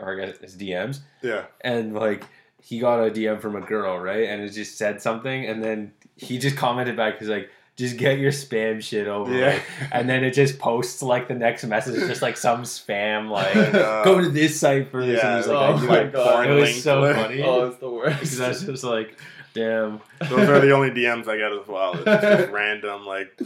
[0.00, 1.44] or I guess it's DMs, Yeah.
[1.60, 2.24] and like
[2.62, 4.28] he got a DM from a girl, right?
[4.28, 7.50] And it just said something, and then he just commented back, he's like.
[7.76, 9.54] Just get your spam shit over Yeah.
[9.54, 9.62] with.
[9.90, 14.04] And then it just posts like the next message, just like some spam, like Uh,
[14.04, 15.18] go to this site for this.
[15.20, 15.30] yeah.
[15.30, 16.12] And he's like, Oh I my it.
[16.12, 16.32] God.
[16.34, 16.76] Porn It was link.
[16.84, 17.42] so funny.
[17.42, 18.40] Oh, it's the Because worst.
[18.40, 19.18] I was just like,
[19.54, 20.00] damn.
[20.30, 21.94] Those are the only DMs I get as well.
[21.94, 23.36] It's just random, like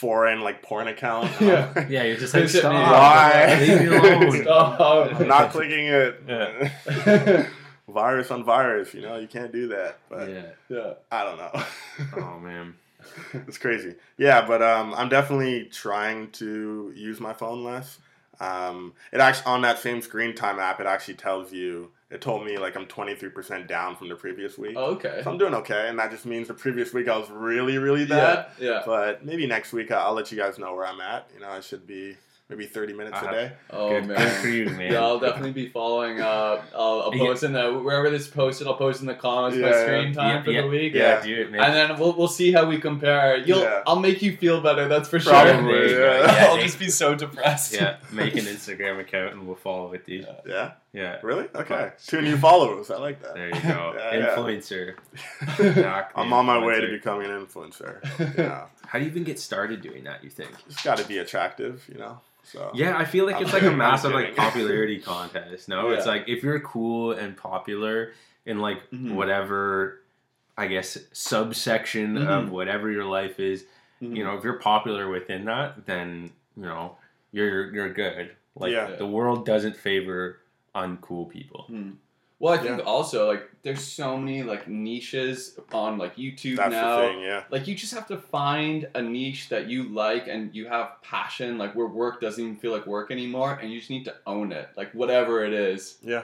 [0.00, 1.30] foreign, like porn account.
[1.40, 1.86] Yeah.
[1.88, 2.76] Yeah, you're just like, Visit me.
[2.76, 2.92] stop.
[2.92, 3.58] Why?
[3.60, 4.42] Leave me alone.
[4.42, 5.20] Stop.
[5.20, 6.22] I'm not clicking it.
[6.28, 7.46] Yeah.
[7.88, 9.98] virus on virus, you know, you can't do that.
[10.08, 10.42] But Yeah.
[10.68, 10.92] yeah.
[11.10, 11.64] I don't know.
[12.16, 12.74] Oh man.
[13.46, 13.94] it's crazy.
[14.18, 17.98] Yeah, but um, I'm definitely trying to use my phone less.
[18.40, 21.90] Um, it actually on that same screen time app, it actually tells you.
[22.10, 24.74] It told me like I'm 23% down from the previous week.
[24.76, 25.20] Oh, okay.
[25.22, 28.06] So I'm doing okay, and that just means the previous week I was really, really
[28.06, 28.46] bad.
[28.58, 28.66] Yeah.
[28.70, 28.82] Yeah.
[28.86, 31.28] But maybe next week I'll, I'll let you guys know where I'm at.
[31.34, 32.16] You know, I should be
[32.48, 33.28] maybe 30 minutes Uh-huh.
[33.28, 33.52] a day.
[33.68, 34.16] Oh good, man.
[34.16, 34.92] good for you, man.
[34.92, 36.18] Yeah, I'll definitely be following.
[36.18, 37.26] Uh, I'll, I'll Yeah.
[37.26, 38.66] post in the wherever this posted.
[38.66, 39.82] I'll post in the comments my Yeah.
[39.82, 40.94] screen time yeah, for yeah, the week.
[40.94, 41.22] Yeah, Yeah.
[41.26, 41.60] do it, man.
[41.60, 43.36] And then we'll, we'll see how we compare.
[43.36, 43.82] You'll Yeah.
[43.86, 44.88] I'll make you feel better.
[44.88, 46.10] That's for Probably, sure.
[46.10, 46.20] yeah.
[46.24, 47.74] Yeah, I'll just be so depressed.
[47.74, 50.26] yeah, make an Instagram account and we'll follow it, dude.
[50.46, 51.46] Yeah, Yeah, really?
[51.54, 52.90] Okay, two new followers.
[52.90, 53.34] I like that.
[53.34, 53.94] there you go.
[53.98, 54.26] Yeah, yeah.
[54.36, 54.94] Influencer.
[55.74, 58.00] Dak, the I'm on my way to becoming an influencer.
[58.38, 60.24] Yeah, How do you even get started doing that?
[60.24, 60.50] You think?
[60.66, 62.20] It's got to be attractive, you know.
[62.42, 65.68] So Yeah, I feel like I'm it's like a kidding, massive like popularity contest.
[65.68, 68.12] No, it's like if you're cool and popular
[68.46, 69.12] in like Mhm.
[69.14, 70.00] whatever,
[70.56, 72.48] I guess subsection of Mhm.
[72.50, 73.64] whatever your life is,
[74.02, 74.16] Mhm.
[74.16, 76.96] you know, if you're popular within that, then you know
[77.32, 78.34] you're you're good.
[78.56, 78.92] Like Yeah.
[78.96, 80.38] the world doesn't favor
[80.74, 81.64] uncool people.
[81.68, 81.90] Hmm.
[82.40, 82.84] Well, I think Yeah.
[82.84, 87.00] also like there's so many like niches on like YouTube that's now.
[87.00, 87.20] the thing.
[87.22, 91.02] Yeah, Like you just have to find a niche that you like and you have
[91.02, 94.14] passion, like where work doesn't even feel like work anymore, and you just need to
[94.26, 95.98] own it, like whatever it is.
[96.02, 96.22] yeah.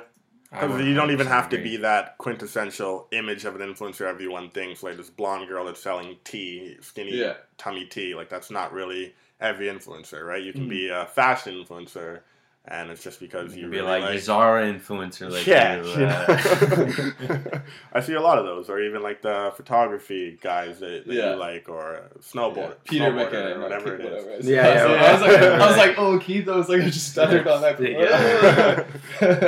[0.51, 4.85] Because you don't even have to be that quintessential image of an influencer everyone thinks.
[4.85, 7.35] Like this blonde girl that's selling tea, skinny Yeah.
[7.59, 8.15] tummy tea.
[8.15, 10.41] Like that's not really every influencer, right?
[10.41, 10.71] You can Mhm.
[10.71, 12.21] be a fashion influencer,
[12.67, 15.89] and it's just because You you be really like, like Zara influencer, like yeah, you,
[15.89, 17.61] you uh, know?
[17.93, 21.33] I see a lot of those, or even like the photography guys that, that Yeah.
[21.33, 22.75] you like, or snowboard, Yeah.
[22.85, 24.11] Peter snowboarder, McKinnon, or whatever it is.
[24.11, 24.47] Whatever is.
[24.47, 24.87] Yeah, I was, yeah.
[24.87, 26.49] like- I was like, I was like, oh, Keith.
[26.49, 27.81] I was like, I just stuttered on that.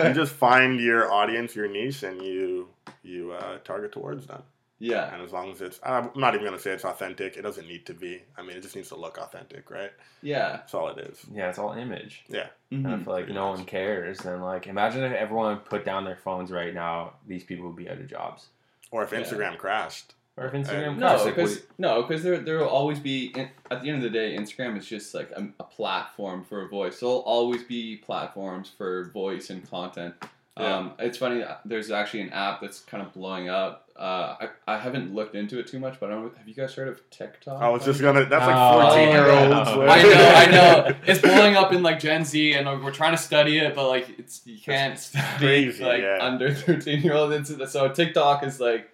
[0.09, 2.69] you just find your audience, your niche, and you
[3.03, 4.43] you uh, target towards them.
[4.79, 7.37] Yeah, And as long as it's, I'm not even gonna say it's authentic.
[7.37, 8.23] It doesn't need to be.
[8.37, 9.93] I mean, it just needs to look authentic, right?
[10.23, 10.49] yeah.
[10.59, 11.25] That's all it is.
[11.33, 12.25] yeah, it's all image.
[12.29, 12.49] Yeah.
[12.71, 13.01] And Mhm.
[13.01, 13.59] if like Pretty no much.
[13.59, 17.67] one cares, then like imagine if everyone put down their phones right now, these people
[17.67, 18.49] would be out of jobs.
[18.91, 19.21] Or if Yeah.
[19.21, 20.13] Instagram crashed.
[20.39, 23.33] Or if Instagram No, crashed, like, because what- no, because there there will always be
[23.71, 26.69] at the end of the day, Instagram is just like a, a platform for a
[26.69, 27.01] voice.
[27.01, 30.15] There'll always be platforms for voice and content.
[30.59, 30.77] Yeah.
[30.77, 31.45] Um, it's funny.
[31.65, 33.91] There's actually an app that's kind of blowing up.
[33.95, 36.75] Uh, I, I haven't looked into it too much, but I don't, have you guys
[36.75, 37.63] heard of TikTok?
[37.63, 38.27] I was just gonna.
[38.27, 39.69] That's like 14 year olds.
[39.71, 40.97] I know, I know.
[41.07, 44.19] It's blowing up in like Gen Z, and we're trying to study it, but like
[44.19, 46.19] it's you can't study crazy, like yeah.
[46.21, 47.53] under thirteen year olds.
[47.71, 48.91] So TikTok is like,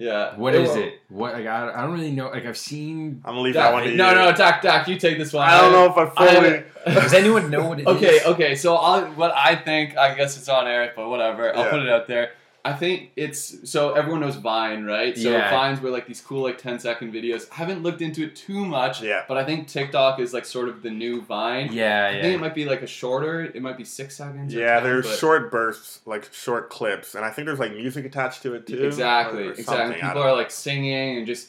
[0.00, 0.34] yeah.
[0.36, 1.00] what is will- it?
[1.08, 2.28] What like I, I don't really know.
[2.30, 3.20] Like I've seen.
[3.24, 3.96] I'm gonna leave Dak, that one to you.
[3.96, 5.48] no, no, Dak, Dak, you take this one.
[5.48, 6.50] I don't know if I I fully.
[6.50, 6.66] haven't-
[7.04, 7.96] Does anyone know what it is?
[7.96, 8.54] okay, okay.
[8.54, 11.54] So I'll, what I think, I guess it's on air, but whatever.
[11.54, 11.70] I'll Yeah.
[11.70, 12.30] put it out there.
[12.64, 15.16] I think it's so everyone knows Vine, right?
[15.16, 15.50] So Yeah.
[15.50, 17.48] Vines were like these cool like 10 second videos.
[17.50, 19.24] I haven't looked into it too much, Yeah.
[19.26, 21.72] but I think TikTok is like sort of the new Vine.
[21.72, 23.44] Yeah, I think it might be like a shorter.
[23.44, 24.54] It might be six seconds.
[24.54, 27.72] or Yeah, 10, there's but- short bursts, like short clips, and I think there's like
[27.74, 28.84] music attached to it too.
[28.84, 29.94] Exactly, exactly.
[29.94, 31.48] People are like singing and just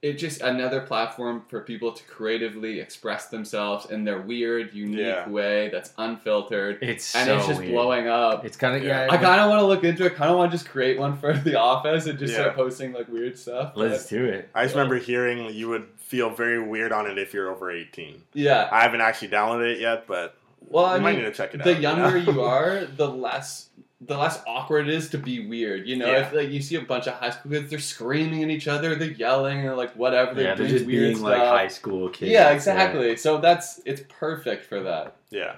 [0.00, 5.28] it's just another platform for people to creatively express themselves in their weird, unique Yeah.
[5.28, 7.72] way that's unfiltered, It's and so it's just weird.
[7.72, 8.44] blowing up.
[8.44, 9.06] It's kind of Yeah.
[9.06, 9.12] yeah.
[9.12, 10.14] I kind of want to look into it.
[10.14, 12.40] Kind of want to just create one for the office and just Yeah.
[12.42, 13.72] start posting like weird stuff.
[13.74, 14.48] Let's but- do it.
[14.54, 18.22] I just remember hearing you would feel very weird on it if you're over 18.
[18.34, 18.68] yeah.
[18.70, 20.36] I haven't actually downloaded it yet, but
[20.68, 21.80] Well, I you might need to check it the out.
[21.80, 23.68] younger you are, the less
[24.00, 25.86] the less awkward it is to be weird.
[25.88, 26.26] You know, Yeah.
[26.28, 28.94] if like you see a bunch of high school kids, they're screaming at each other,
[28.94, 30.34] they're yelling, or like whatever.
[30.34, 32.30] They're yeah, they're just weird being like high school kids.
[32.30, 33.16] Yeah, exactly.
[33.16, 35.16] So that's it's perfect for that.
[35.30, 35.56] yeah,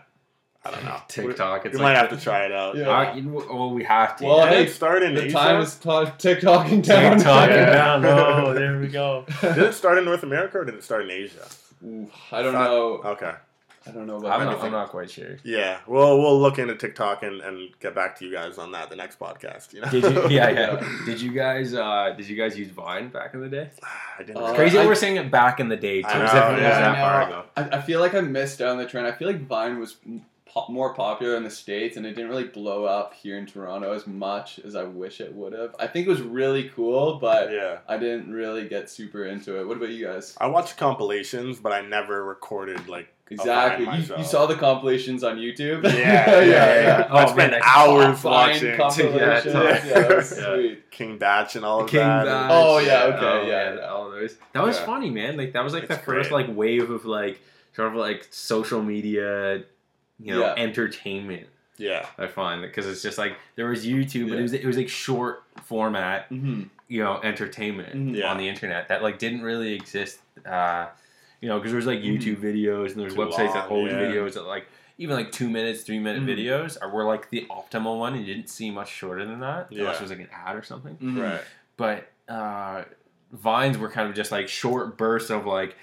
[0.65, 0.97] I don't know.
[1.09, 1.67] TikTok.
[1.67, 2.77] It's You like might have to try it out.
[2.79, 2.89] Yeah.
[2.89, 4.25] Uh, you know, oh, we have to.
[4.25, 5.37] Well, Did hey, it start in The Asia?
[5.37, 7.17] time is ta- TikToking down.
[7.19, 7.73] TikTok Yeah.
[8.01, 8.05] down.
[8.07, 9.27] Oh, there we go.
[9.43, 11.47] did it start in North America or did it start in Asia?
[11.85, 12.87] Ooh, I don't Uh, know.
[13.05, 13.33] Okay.
[13.87, 14.63] I don't know about I'm not.
[14.63, 15.39] I'm not quite sure.
[15.43, 15.79] Yeah.
[15.87, 18.97] Well, we'll look into TikTok and, and get back to you guys on that the
[18.97, 19.73] next podcast.
[19.73, 19.91] You know.
[19.91, 20.29] Did you?
[20.29, 20.51] Yeah, yeah.
[20.81, 20.97] Yeah.
[21.07, 21.73] Did you guys?
[21.75, 23.71] uh Did you guys use Vine back in the day?
[24.19, 24.37] I didn't.
[24.43, 26.09] Uh, It's crazy I- we're saying it back in the day too.
[26.09, 27.45] I know, as if it was yeah, that I far ago.
[27.57, 29.07] I, I feel like I missed out on the trend.
[29.07, 29.97] I feel like Vine was
[30.45, 33.93] po- more popular in the states, and it didn't really blow up here in Toronto
[33.95, 35.75] as much as I wish it would have.
[35.79, 37.79] I think it was really cool, but yeah.
[37.89, 39.67] I didn't really get super into it.
[39.67, 40.37] What about you guys?
[40.39, 43.87] I watched compilations, but I never recorded like a Vine Exactly.
[43.87, 45.85] You, you saw the compilations on YouTube.
[45.85, 45.91] Yeah,
[46.41, 47.09] yeah, yeah.
[47.11, 49.15] Oh, I man, spent that hours watching compilations.
[49.55, 50.55] Yeah, Yeah, that was yeah.
[50.55, 50.91] sweet.
[50.91, 52.25] King Bach and all of King that.
[52.25, 52.51] Bach.
[52.53, 53.75] Oh, yeah, okay, Oh, yeah.
[53.77, 54.37] man, all those.
[54.53, 54.87] That was Yeah.
[54.87, 55.37] funny, man.
[55.37, 56.49] Like that was like It's the first great.
[56.49, 57.41] like wave of like
[57.75, 59.63] sort of like social media,
[60.19, 60.55] you know, Yeah.
[60.57, 61.47] entertainment.
[61.77, 62.07] Yeah.
[62.19, 64.39] I find because it's just like there was YouTube, but Yeah.
[64.41, 68.17] it was it was like short format, hmm you know, entertainment Mhm.
[68.17, 68.29] Yeah.
[68.33, 70.19] on the internet that like didn't really exist.
[70.45, 70.87] Uh,
[71.41, 72.19] you know, because there was like Mhm.
[72.19, 73.97] YouTube videos and there's Too websites that hold yeah.
[73.99, 74.67] videos that like
[74.99, 76.37] even like two minutes, three minute Mhm.
[76.39, 79.69] videos are were like the optimal one, and you didn't see much shorter than that
[79.71, 80.95] unless it was like an ad or something.
[80.97, 81.21] Mm-hmm.
[81.21, 81.41] Right.
[81.77, 82.85] But uh,
[83.33, 85.77] vines were kind of just like short bursts of like.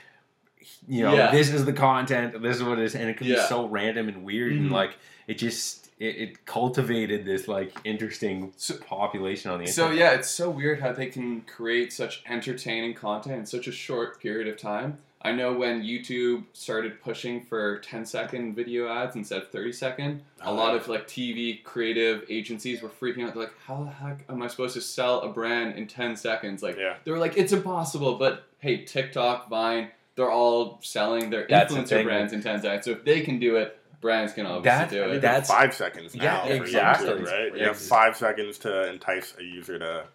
[0.88, 1.32] You know, Yeah.
[1.32, 2.42] this is the content.
[2.42, 4.58] This is what it is, and it could be so random and weird, Mhm.
[4.58, 4.92] and like
[5.28, 9.74] it just it, it cultivated this like interesting So- population on the internet.
[9.90, 13.72] So yeah, it's so weird how they can create such entertaining content in such a
[13.72, 15.00] short period of time.
[15.22, 20.22] I know when YouTube started pushing for 10 second video ads instead of 30 second,
[20.42, 20.80] a Oh, lot yeah.
[20.80, 23.34] of like TV creative agencies were freaking out.
[23.34, 26.62] They're like, how the heck am I supposed to sell a brand in 10 seconds?
[26.62, 26.98] Like Yeah.
[27.04, 28.16] they were like, it's impossible.
[28.18, 32.86] But hey, TikTok, Vine, they're all selling their That's influencer brands in 10 seconds.
[32.86, 35.22] So if they can do it, brands can obviously That's- do it.
[35.22, 36.24] That's- that's five seconds now.
[36.24, 37.10] Yeah, for exactly.
[37.10, 37.58] YouTube, right?
[37.58, 40.06] You have five seconds to entice a user to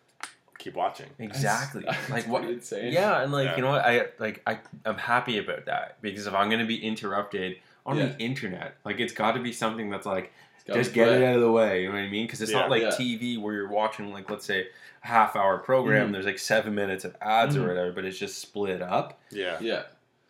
[0.59, 1.07] keep watching.
[1.19, 1.83] Exactly.
[1.85, 2.43] That's- like what?
[2.43, 2.93] pretty insane.
[2.93, 3.57] Yeah, and like Yeah.
[3.57, 3.85] you know what?
[3.85, 8.07] I like I I'm happy about that because if I'm gonna be interrupted on Yeah.
[8.07, 10.33] the internet, like it's got to be something that's like
[10.73, 11.21] just get quick.
[11.21, 11.83] it out of the way.
[11.83, 12.27] You know what I mean?
[12.27, 12.61] Because it's Yeah.
[12.61, 12.91] not like Yeah.
[12.91, 14.69] TV where you're watching like let's say
[15.03, 16.09] a half hour program.
[16.09, 16.13] Mhm.
[16.13, 17.65] There's like seven minutes of ads Mhm.
[17.65, 19.19] or whatever, but it's just split up.
[19.31, 19.57] Yeah.
[19.61, 19.83] Yeah.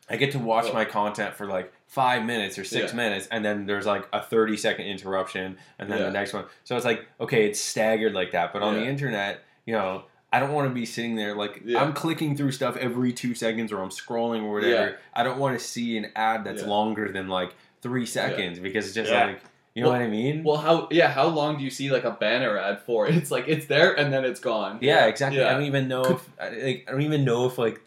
[0.08, 0.72] I get to watch Oh.
[0.72, 2.96] my content for like five minutes or six Yeah.
[2.96, 6.04] minutes, and then there's like a 30 second interruption, and then Yeah.
[6.06, 6.46] the next one.
[6.64, 8.52] So it's like, okay, it's staggered like that.
[8.54, 11.82] But on the internet, you know, I don't want to be sitting there like Yeah.
[11.82, 14.90] I'm clicking through stuff every two seconds or I'm scrolling or whatever.
[14.90, 14.96] Yeah.
[15.14, 16.68] I don't want to see an ad that's Yeah.
[16.68, 19.40] longer than like three seconds because it's just like,
[19.74, 20.42] you know Well- what I mean?
[20.44, 21.08] Well, how yeah?
[21.10, 23.06] How long do you see like a banner ad for?
[23.18, 24.78] It's like it's there and then it's gone.
[24.80, 25.42] yeah, exactly.
[25.42, 27.80] I don't even know if like I don't even know if like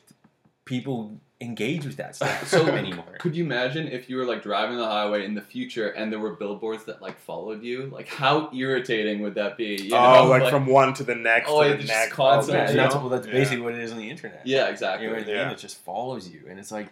[0.66, 3.18] people engage with that stuff So anymore.
[3.20, 6.20] Could you imagine if you were like driving the highway in the future and there
[6.20, 7.88] were billboards that like followed you?
[7.92, 9.76] Like how irritating would that be?
[9.82, 10.30] You oh, know?
[10.30, 12.14] like, from one to the next Oh, to the next.
[12.14, 13.34] constant, Oh, Yeah, you that's, well, that's Yeah.
[13.34, 14.42] basically what it is on the internet.
[14.46, 15.08] yeah, You exactly.
[15.08, 15.36] know what I mean?
[15.36, 15.52] Yeah.
[15.52, 16.88] It just follows you, and it's like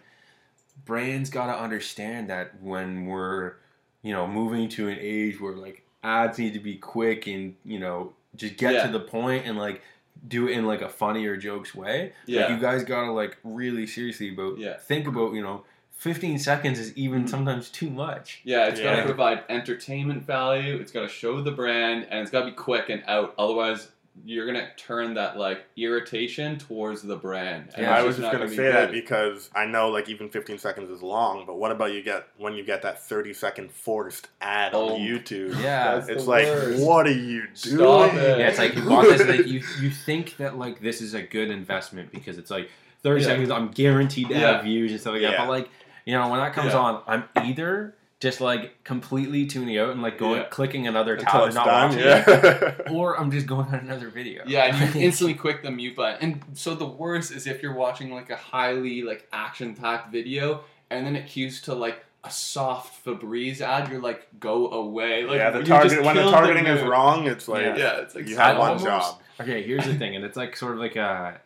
[0.84, 3.54] brands got to understand that when we're,
[4.02, 7.78] you know, moving to an age where like ads need to be quick and you
[7.78, 8.86] know just get Yeah.
[8.86, 9.80] to the point and like
[10.26, 12.12] do it in like a funnier jokes way.
[12.26, 12.42] Yeah.
[12.42, 14.76] Like you guys got to like really seriously about Yeah.
[14.78, 15.64] think about you know.
[15.96, 17.28] 15 seconds is even Mhm.
[17.30, 18.40] sometimes too much.
[18.44, 20.74] Yeah, it's got to provide entertainment value.
[20.76, 23.32] It's got to show the brand, and it's got to be quick and out.
[23.38, 23.90] Otherwise,
[24.24, 27.70] you're gonna turn that like irritation towards the brand.
[27.74, 30.28] And Yeah, I was just not gonna be say that because I know like even
[30.28, 33.72] 15 seconds is long, but what about you get when you get that 30 second
[33.72, 35.60] forced ad Oh, on YouTube?
[35.62, 35.94] Yeah.
[35.96, 36.82] That's It's like, worst.
[36.82, 37.54] what are you doing?
[37.54, 38.38] Stop it.
[38.38, 39.26] Yeah, it's like you bought this.
[39.26, 42.70] Like you, you think that like this is a good investment because it's like
[43.02, 43.26] thirty Yeah.
[43.28, 43.50] seconds.
[43.50, 44.52] I'm guaranteed to Yeah.
[44.56, 45.38] have views and stuff like that.
[45.38, 45.68] But like
[46.06, 46.78] you know, when that comes Yeah.
[46.78, 47.94] on, I'm either
[48.24, 50.48] just like completely tuning out and like going Yeah.
[50.48, 51.90] clicking another Until tab and not done.
[51.90, 52.86] watching it.
[52.90, 54.42] Or I'm just going on another video.
[54.46, 56.18] Yeah, and you instantly click the mute button.
[56.48, 60.64] And so the worst is if you're watching like a highly like action packed video
[60.90, 65.24] and then it cues to like a soft Febreze ad, you're like, go away.
[65.24, 67.76] Like yeah, the target when the killed targeting is wrong, it's like Yeah.
[67.76, 69.20] Yeah, it's like you have one almost- job.
[69.40, 71.38] Okay, here's the thing, and it's like sort of like a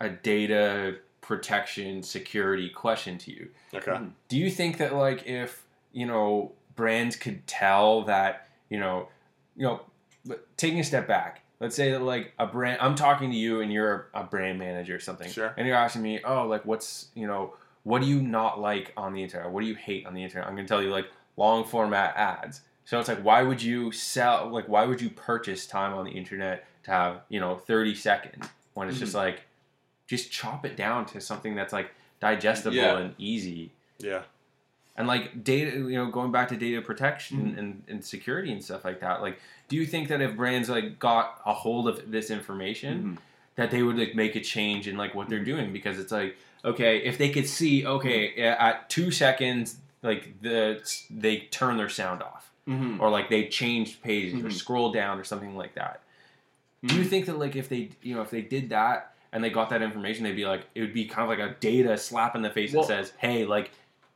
[0.00, 3.48] a data protection security question to you.
[3.72, 3.92] Okay.
[3.96, 4.08] Hmm.
[4.28, 5.61] Do you think that like if
[5.92, 9.08] you know brands could tell that you know
[9.56, 9.80] you know
[10.56, 13.72] taking a step back, let's say that like a brand, I'm talking to you and
[13.72, 15.52] you're a brand manager or something, Sure.
[15.56, 19.12] and you're asking me, oh, like what's you know what do you not like on
[19.12, 19.50] the internet?
[19.50, 20.46] What do you hate on the internet?
[20.48, 22.60] I'm gonna tell you like long format ads.
[22.84, 24.48] So it's like, why would you sell?
[24.48, 28.48] Like, why would you purchase time on the internet to have you know 30 seconds
[28.74, 29.26] when it's just mm-hmm.
[29.26, 29.42] like,
[30.06, 31.90] just chop it down to something that's like
[32.20, 32.98] digestible Yeah.
[32.98, 33.72] and easy.
[33.98, 34.22] Yeah.
[34.96, 37.58] And like data, you know, going back to data protection Mm-hmm.
[37.58, 39.22] and, and security and stuff like that.
[39.22, 43.18] Like, do you think that if brands like got a hold of this information, Mhm.
[43.56, 45.72] that they would like make a change in like what they're doing?
[45.72, 51.38] Because it's like, okay, if they could see, okay, at two seconds, like the they
[51.50, 53.00] turn their sound off, Mhm.
[53.00, 54.52] or like they changed pages or Mhm.
[54.52, 56.00] scroll down or something like that.
[56.84, 57.08] Do you Mhm.
[57.08, 59.80] think that like if they you know if they did that and they got that
[59.80, 62.50] information, they'd be like it would be kind of like a data slap in the
[62.50, 63.70] face Well- that says, hey, like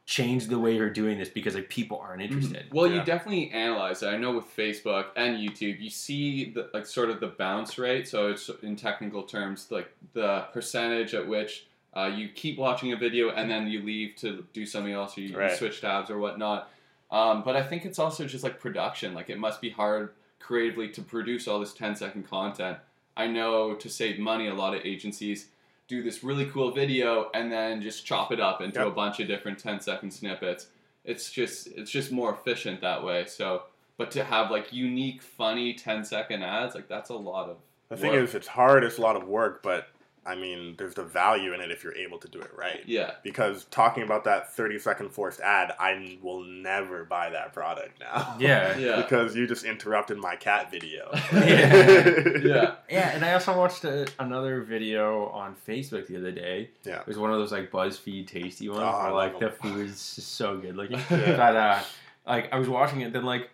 [0.06, 2.26] change the way you're doing this because like people aren't Mhm.
[2.26, 2.66] interested.
[2.72, 3.00] Well, Yeah.
[3.00, 4.06] you definitely analyze it.
[4.06, 8.06] I know with Facebook and YouTube, you see the like sort of the bounce rate.
[8.06, 12.96] So it's in technical terms like the percentage at which uh, you keep watching a
[12.96, 15.56] video and then you leave to do something else, or you, you Right.
[15.56, 16.70] switch tabs or whatnot.
[17.10, 19.12] Um, but I think it's also just like production.
[19.14, 22.78] Like it must be hard creatively to produce all this 10 second content.
[23.16, 25.48] I know to save money, a lot of agencies
[25.88, 28.88] do this really cool video and then just chop it up into Yep.
[28.88, 30.66] a bunch of different 10 second snippets
[31.04, 33.62] it's just it's just more efficient that way so
[33.96, 37.56] but to have like unique funny 10 second ads like that's a lot of
[37.88, 38.24] The thing work.
[38.24, 38.82] is, it's hard.
[38.82, 39.88] It's a lot of work, but
[40.26, 42.82] I mean, there's the value in it if you're able to do it right.
[42.86, 48.00] yeah Because talking about that 30 second forced ad, I will never buy that product
[48.00, 48.36] now.
[48.38, 48.76] Yeah.
[48.86, 51.10] yeah because you just interrupted my cat video.
[51.32, 52.22] Yeah.
[52.44, 56.70] yeah Yeah, and I also watched a, another video on Facebook the other day.
[56.84, 57.00] Yeah.
[57.00, 59.46] It was one of those like BuzzFeed tasty ones Oh, I where love like the
[59.48, 59.56] them.
[59.74, 60.98] food is just so good looking.
[61.10, 61.36] Yeah.
[61.36, 61.80] But uh
[62.26, 63.50] like I was watching it then like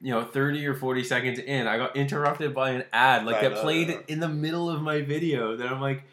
[0.00, 3.42] you know, 30 or 40 seconds in, I got interrupted by an ad like I
[3.48, 5.56] that know, played in the middle of my video.
[5.56, 6.04] That I'm like,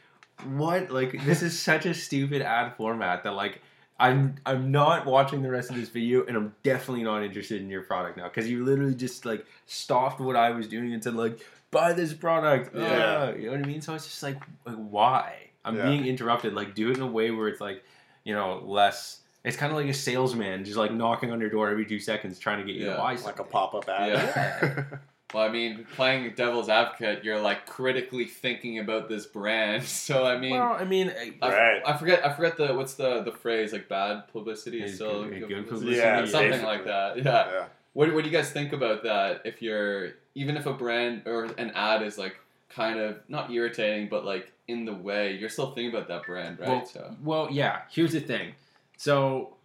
[0.56, 0.92] what?
[0.92, 3.62] Like this is such a stupid ad format that like
[4.00, 7.70] I'm I'm not watching the rest of this video and I'm definitely not interested in
[7.70, 11.14] your product now because you literally just like stopped what I was doing and said
[11.16, 11.40] like
[11.72, 12.76] buy this product.
[12.76, 12.82] Yeah.
[13.30, 13.36] Yeah.
[13.36, 13.82] You know what I mean?
[13.82, 15.36] So it's just like like why?
[15.64, 15.90] I'm Yeah.
[15.90, 16.54] being interrupted.
[16.54, 17.84] Like do it in a way where it's like,
[18.24, 21.70] you know, less it's kind of like a salesman just like knocking on your door
[21.70, 24.10] every two seconds trying to get you Yeah, to buy like a pop up ad.
[24.10, 24.84] Yeah.
[25.34, 30.38] well i mean playing devil's advocate you're like critically thinking about this brand so i
[30.38, 31.82] mean well, I mean, I- I, Right.
[31.86, 35.24] I forget i forget the what's the the phrase like bad publicity is Is still
[35.24, 36.68] good- good, good publicity publicity, something basically.
[36.76, 37.66] like that yeah yeah.
[37.94, 39.42] What, what do you guys think about that?
[39.46, 42.36] If you're even if a brand or an ad is like
[42.68, 46.60] kind of not irritating, but like in the way, you're still thinking about that brand,
[46.60, 46.68] right?
[46.68, 47.84] Well, so well, yeah.
[47.90, 48.52] Here's the thing.
[48.98, 49.56] So,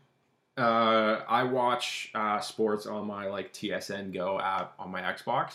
[0.57, 5.55] uh, I watch uh, sports on my like TSN Go app on my Xbox,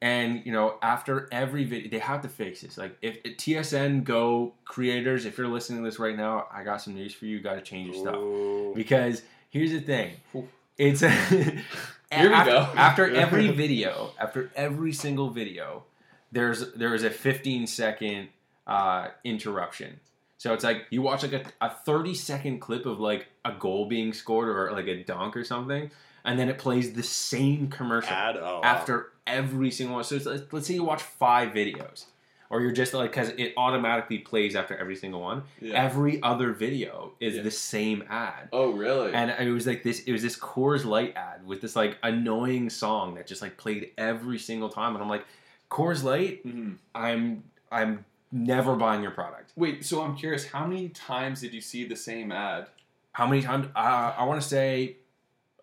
[0.00, 2.76] and you know, after every video, they have to fix this.
[2.78, 6.82] Like, if, if TSN Go creators, if you're listening to this right now, I got
[6.82, 7.40] some news for you.
[7.40, 10.12] Got to change your stuff because here's the thing.
[10.34, 10.48] Ooh.
[10.78, 11.00] It's
[12.12, 12.58] Here we after, go.
[12.76, 15.84] after every video, after every single video,
[16.30, 18.28] there's there is a 15 second
[18.66, 20.00] uh, interruption.
[20.38, 23.86] So it's like you watch like a, a 30 second clip of like a goal
[23.86, 25.90] being scored or like a dunk or something,
[26.24, 28.36] and then it plays the same commercial ad.
[28.36, 28.60] Oh, wow.
[28.62, 30.04] after every single one.
[30.04, 32.04] So it's, like- let's say you watch five videos,
[32.50, 35.42] or you're just like because it automatically plays after every single one.
[35.60, 35.82] yeah.
[35.82, 37.42] Every other video is Yeah.
[37.42, 38.50] the same ad.
[38.52, 39.14] oh, really?
[39.14, 40.00] And it was like this.
[40.00, 43.90] It was this Coors Light ad with this like annoying song that just like played
[43.96, 45.24] every single time, and I'm like,
[45.70, 46.76] Coors Light, Mhm.
[46.94, 48.04] I'm I'm
[48.36, 49.52] never buying your product.
[49.56, 52.68] Wait, so I'm curious, how many times did you see the same ad?
[53.12, 53.66] How many times?
[53.74, 54.96] Uh, I want to say,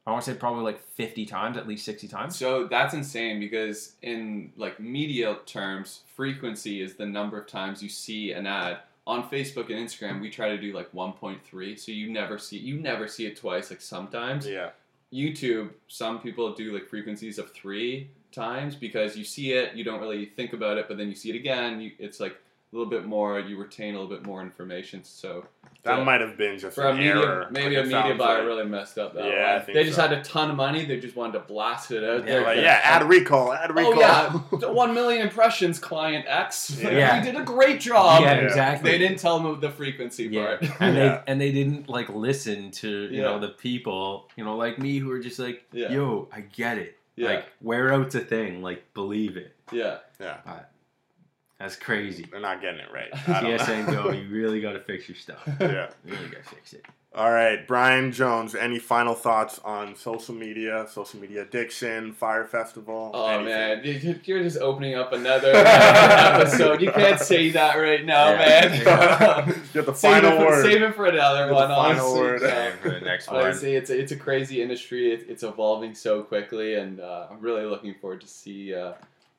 [0.07, 2.35] I want to say probably like 50 times, at least 60 times.
[2.35, 7.89] So that's insane because in like media terms, frequency is the number of times you
[7.89, 8.79] see an ad.
[9.05, 12.79] On Facebook and Instagram, we try to do like 1.3, so you never see you
[12.79, 13.69] never see it twice.
[13.69, 14.69] Like sometimes, Yeah.
[15.11, 19.99] YouTube, some people do like frequencies of three times because you see it, you don't
[19.99, 21.79] really think about it, but then you see it again.
[21.81, 22.35] You, it's like
[22.77, 23.39] little bit more.
[23.39, 25.03] You retain a little bit more information.
[25.03, 25.45] So
[25.83, 26.03] That Yeah.
[26.05, 27.47] might have been just for a an media, error.
[27.51, 28.47] maybe like a media buyer like.
[28.47, 30.03] really messed up that Yeah, I think They just so.
[30.03, 30.85] had a ton of money.
[30.85, 32.41] They just wanted to blast it out Yeah, there.
[32.43, 33.93] Like, yeah, ad recall, ad oh, recall.
[33.93, 36.79] Oh yeah, one million impressions, client X.
[36.81, 37.19] Yeah.
[37.19, 38.21] we did a great job.
[38.21, 38.41] yeah, yeah.
[38.45, 38.91] exactly.
[38.91, 40.61] They didn't tell them the frequency Yeah, part.
[40.79, 41.07] and Yeah.
[41.17, 43.23] they and they didn't like listen to you Yeah.
[43.23, 45.91] know the people you know like me who are just like Yeah.
[45.91, 47.27] yo I get it Yeah.
[47.29, 50.37] like wear out's a thing like believe it yeah, yeah,
[51.63, 53.09] that's crazy they're not getting it right.
[53.27, 55.89] I don't TSN go you really got to fix your stuff yeah.
[56.05, 56.85] you really got to fix it
[57.15, 58.55] All right, Brian Jones.
[58.55, 63.11] Any final thoughts on social media, social media addiction, Fyre Festival?
[63.13, 63.45] Oh anything?
[63.45, 66.81] man, You- you're just opening up another episode.
[66.81, 68.37] You can't say that right now, Yeah.
[68.37, 69.47] man.
[69.73, 70.65] You have the save, final it for, word.
[70.65, 71.67] save it for another The one.
[71.69, 72.19] final honestly.
[72.19, 72.39] word.
[72.41, 75.11] So, Time for the next one honestly, it's a, it's a crazy industry.
[75.13, 78.93] It, it's evolving so quickly, and uh, I'm really looking forward to see uh,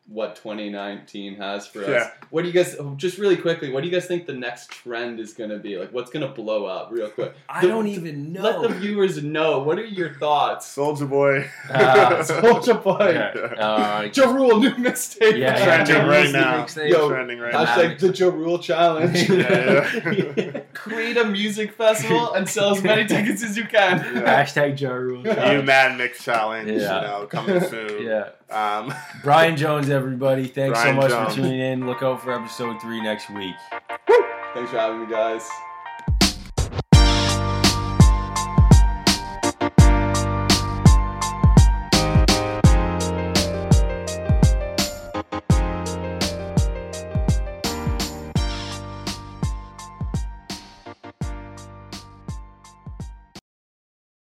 [0.06, 1.88] what 2019 has for us.
[1.88, 2.10] Yeah.
[2.28, 2.76] What do you guys?
[2.96, 5.78] Just really quickly, what do you guys think the next trend is going to be?
[5.78, 7.34] Like, what's going to blow up real quick?
[7.48, 9.60] I The- don't even know Let the viewers know.
[9.60, 10.76] What are your thoughts?
[10.76, 11.48] Soulja Boy.
[11.70, 13.12] Ah, Soulja Boy.
[13.14, 13.64] Yeah.
[13.64, 15.38] Uh, Ja Rule new mixtape.
[15.38, 16.64] yeah, Trending yeah, right now.
[16.64, 16.90] mixtape.
[16.90, 17.64] Yo, Trending right now.
[17.64, 19.28] Hashtag the Ja Rule challenge.
[19.30, 23.98] Yeah, Create a music festival and sell as many tickets as you can.
[24.16, 24.44] Yeah.
[24.44, 27.00] hashtag Ja Rule You Mad Mix Challenge, Yeah.
[27.00, 28.02] you know, coming soon.
[28.02, 31.34] yeah Um, Brian Jones everybody thanks Brian so much Jones.
[31.34, 33.54] for tuning in look out for episode three next week
[34.54, 35.48] Thanks for having me, guys.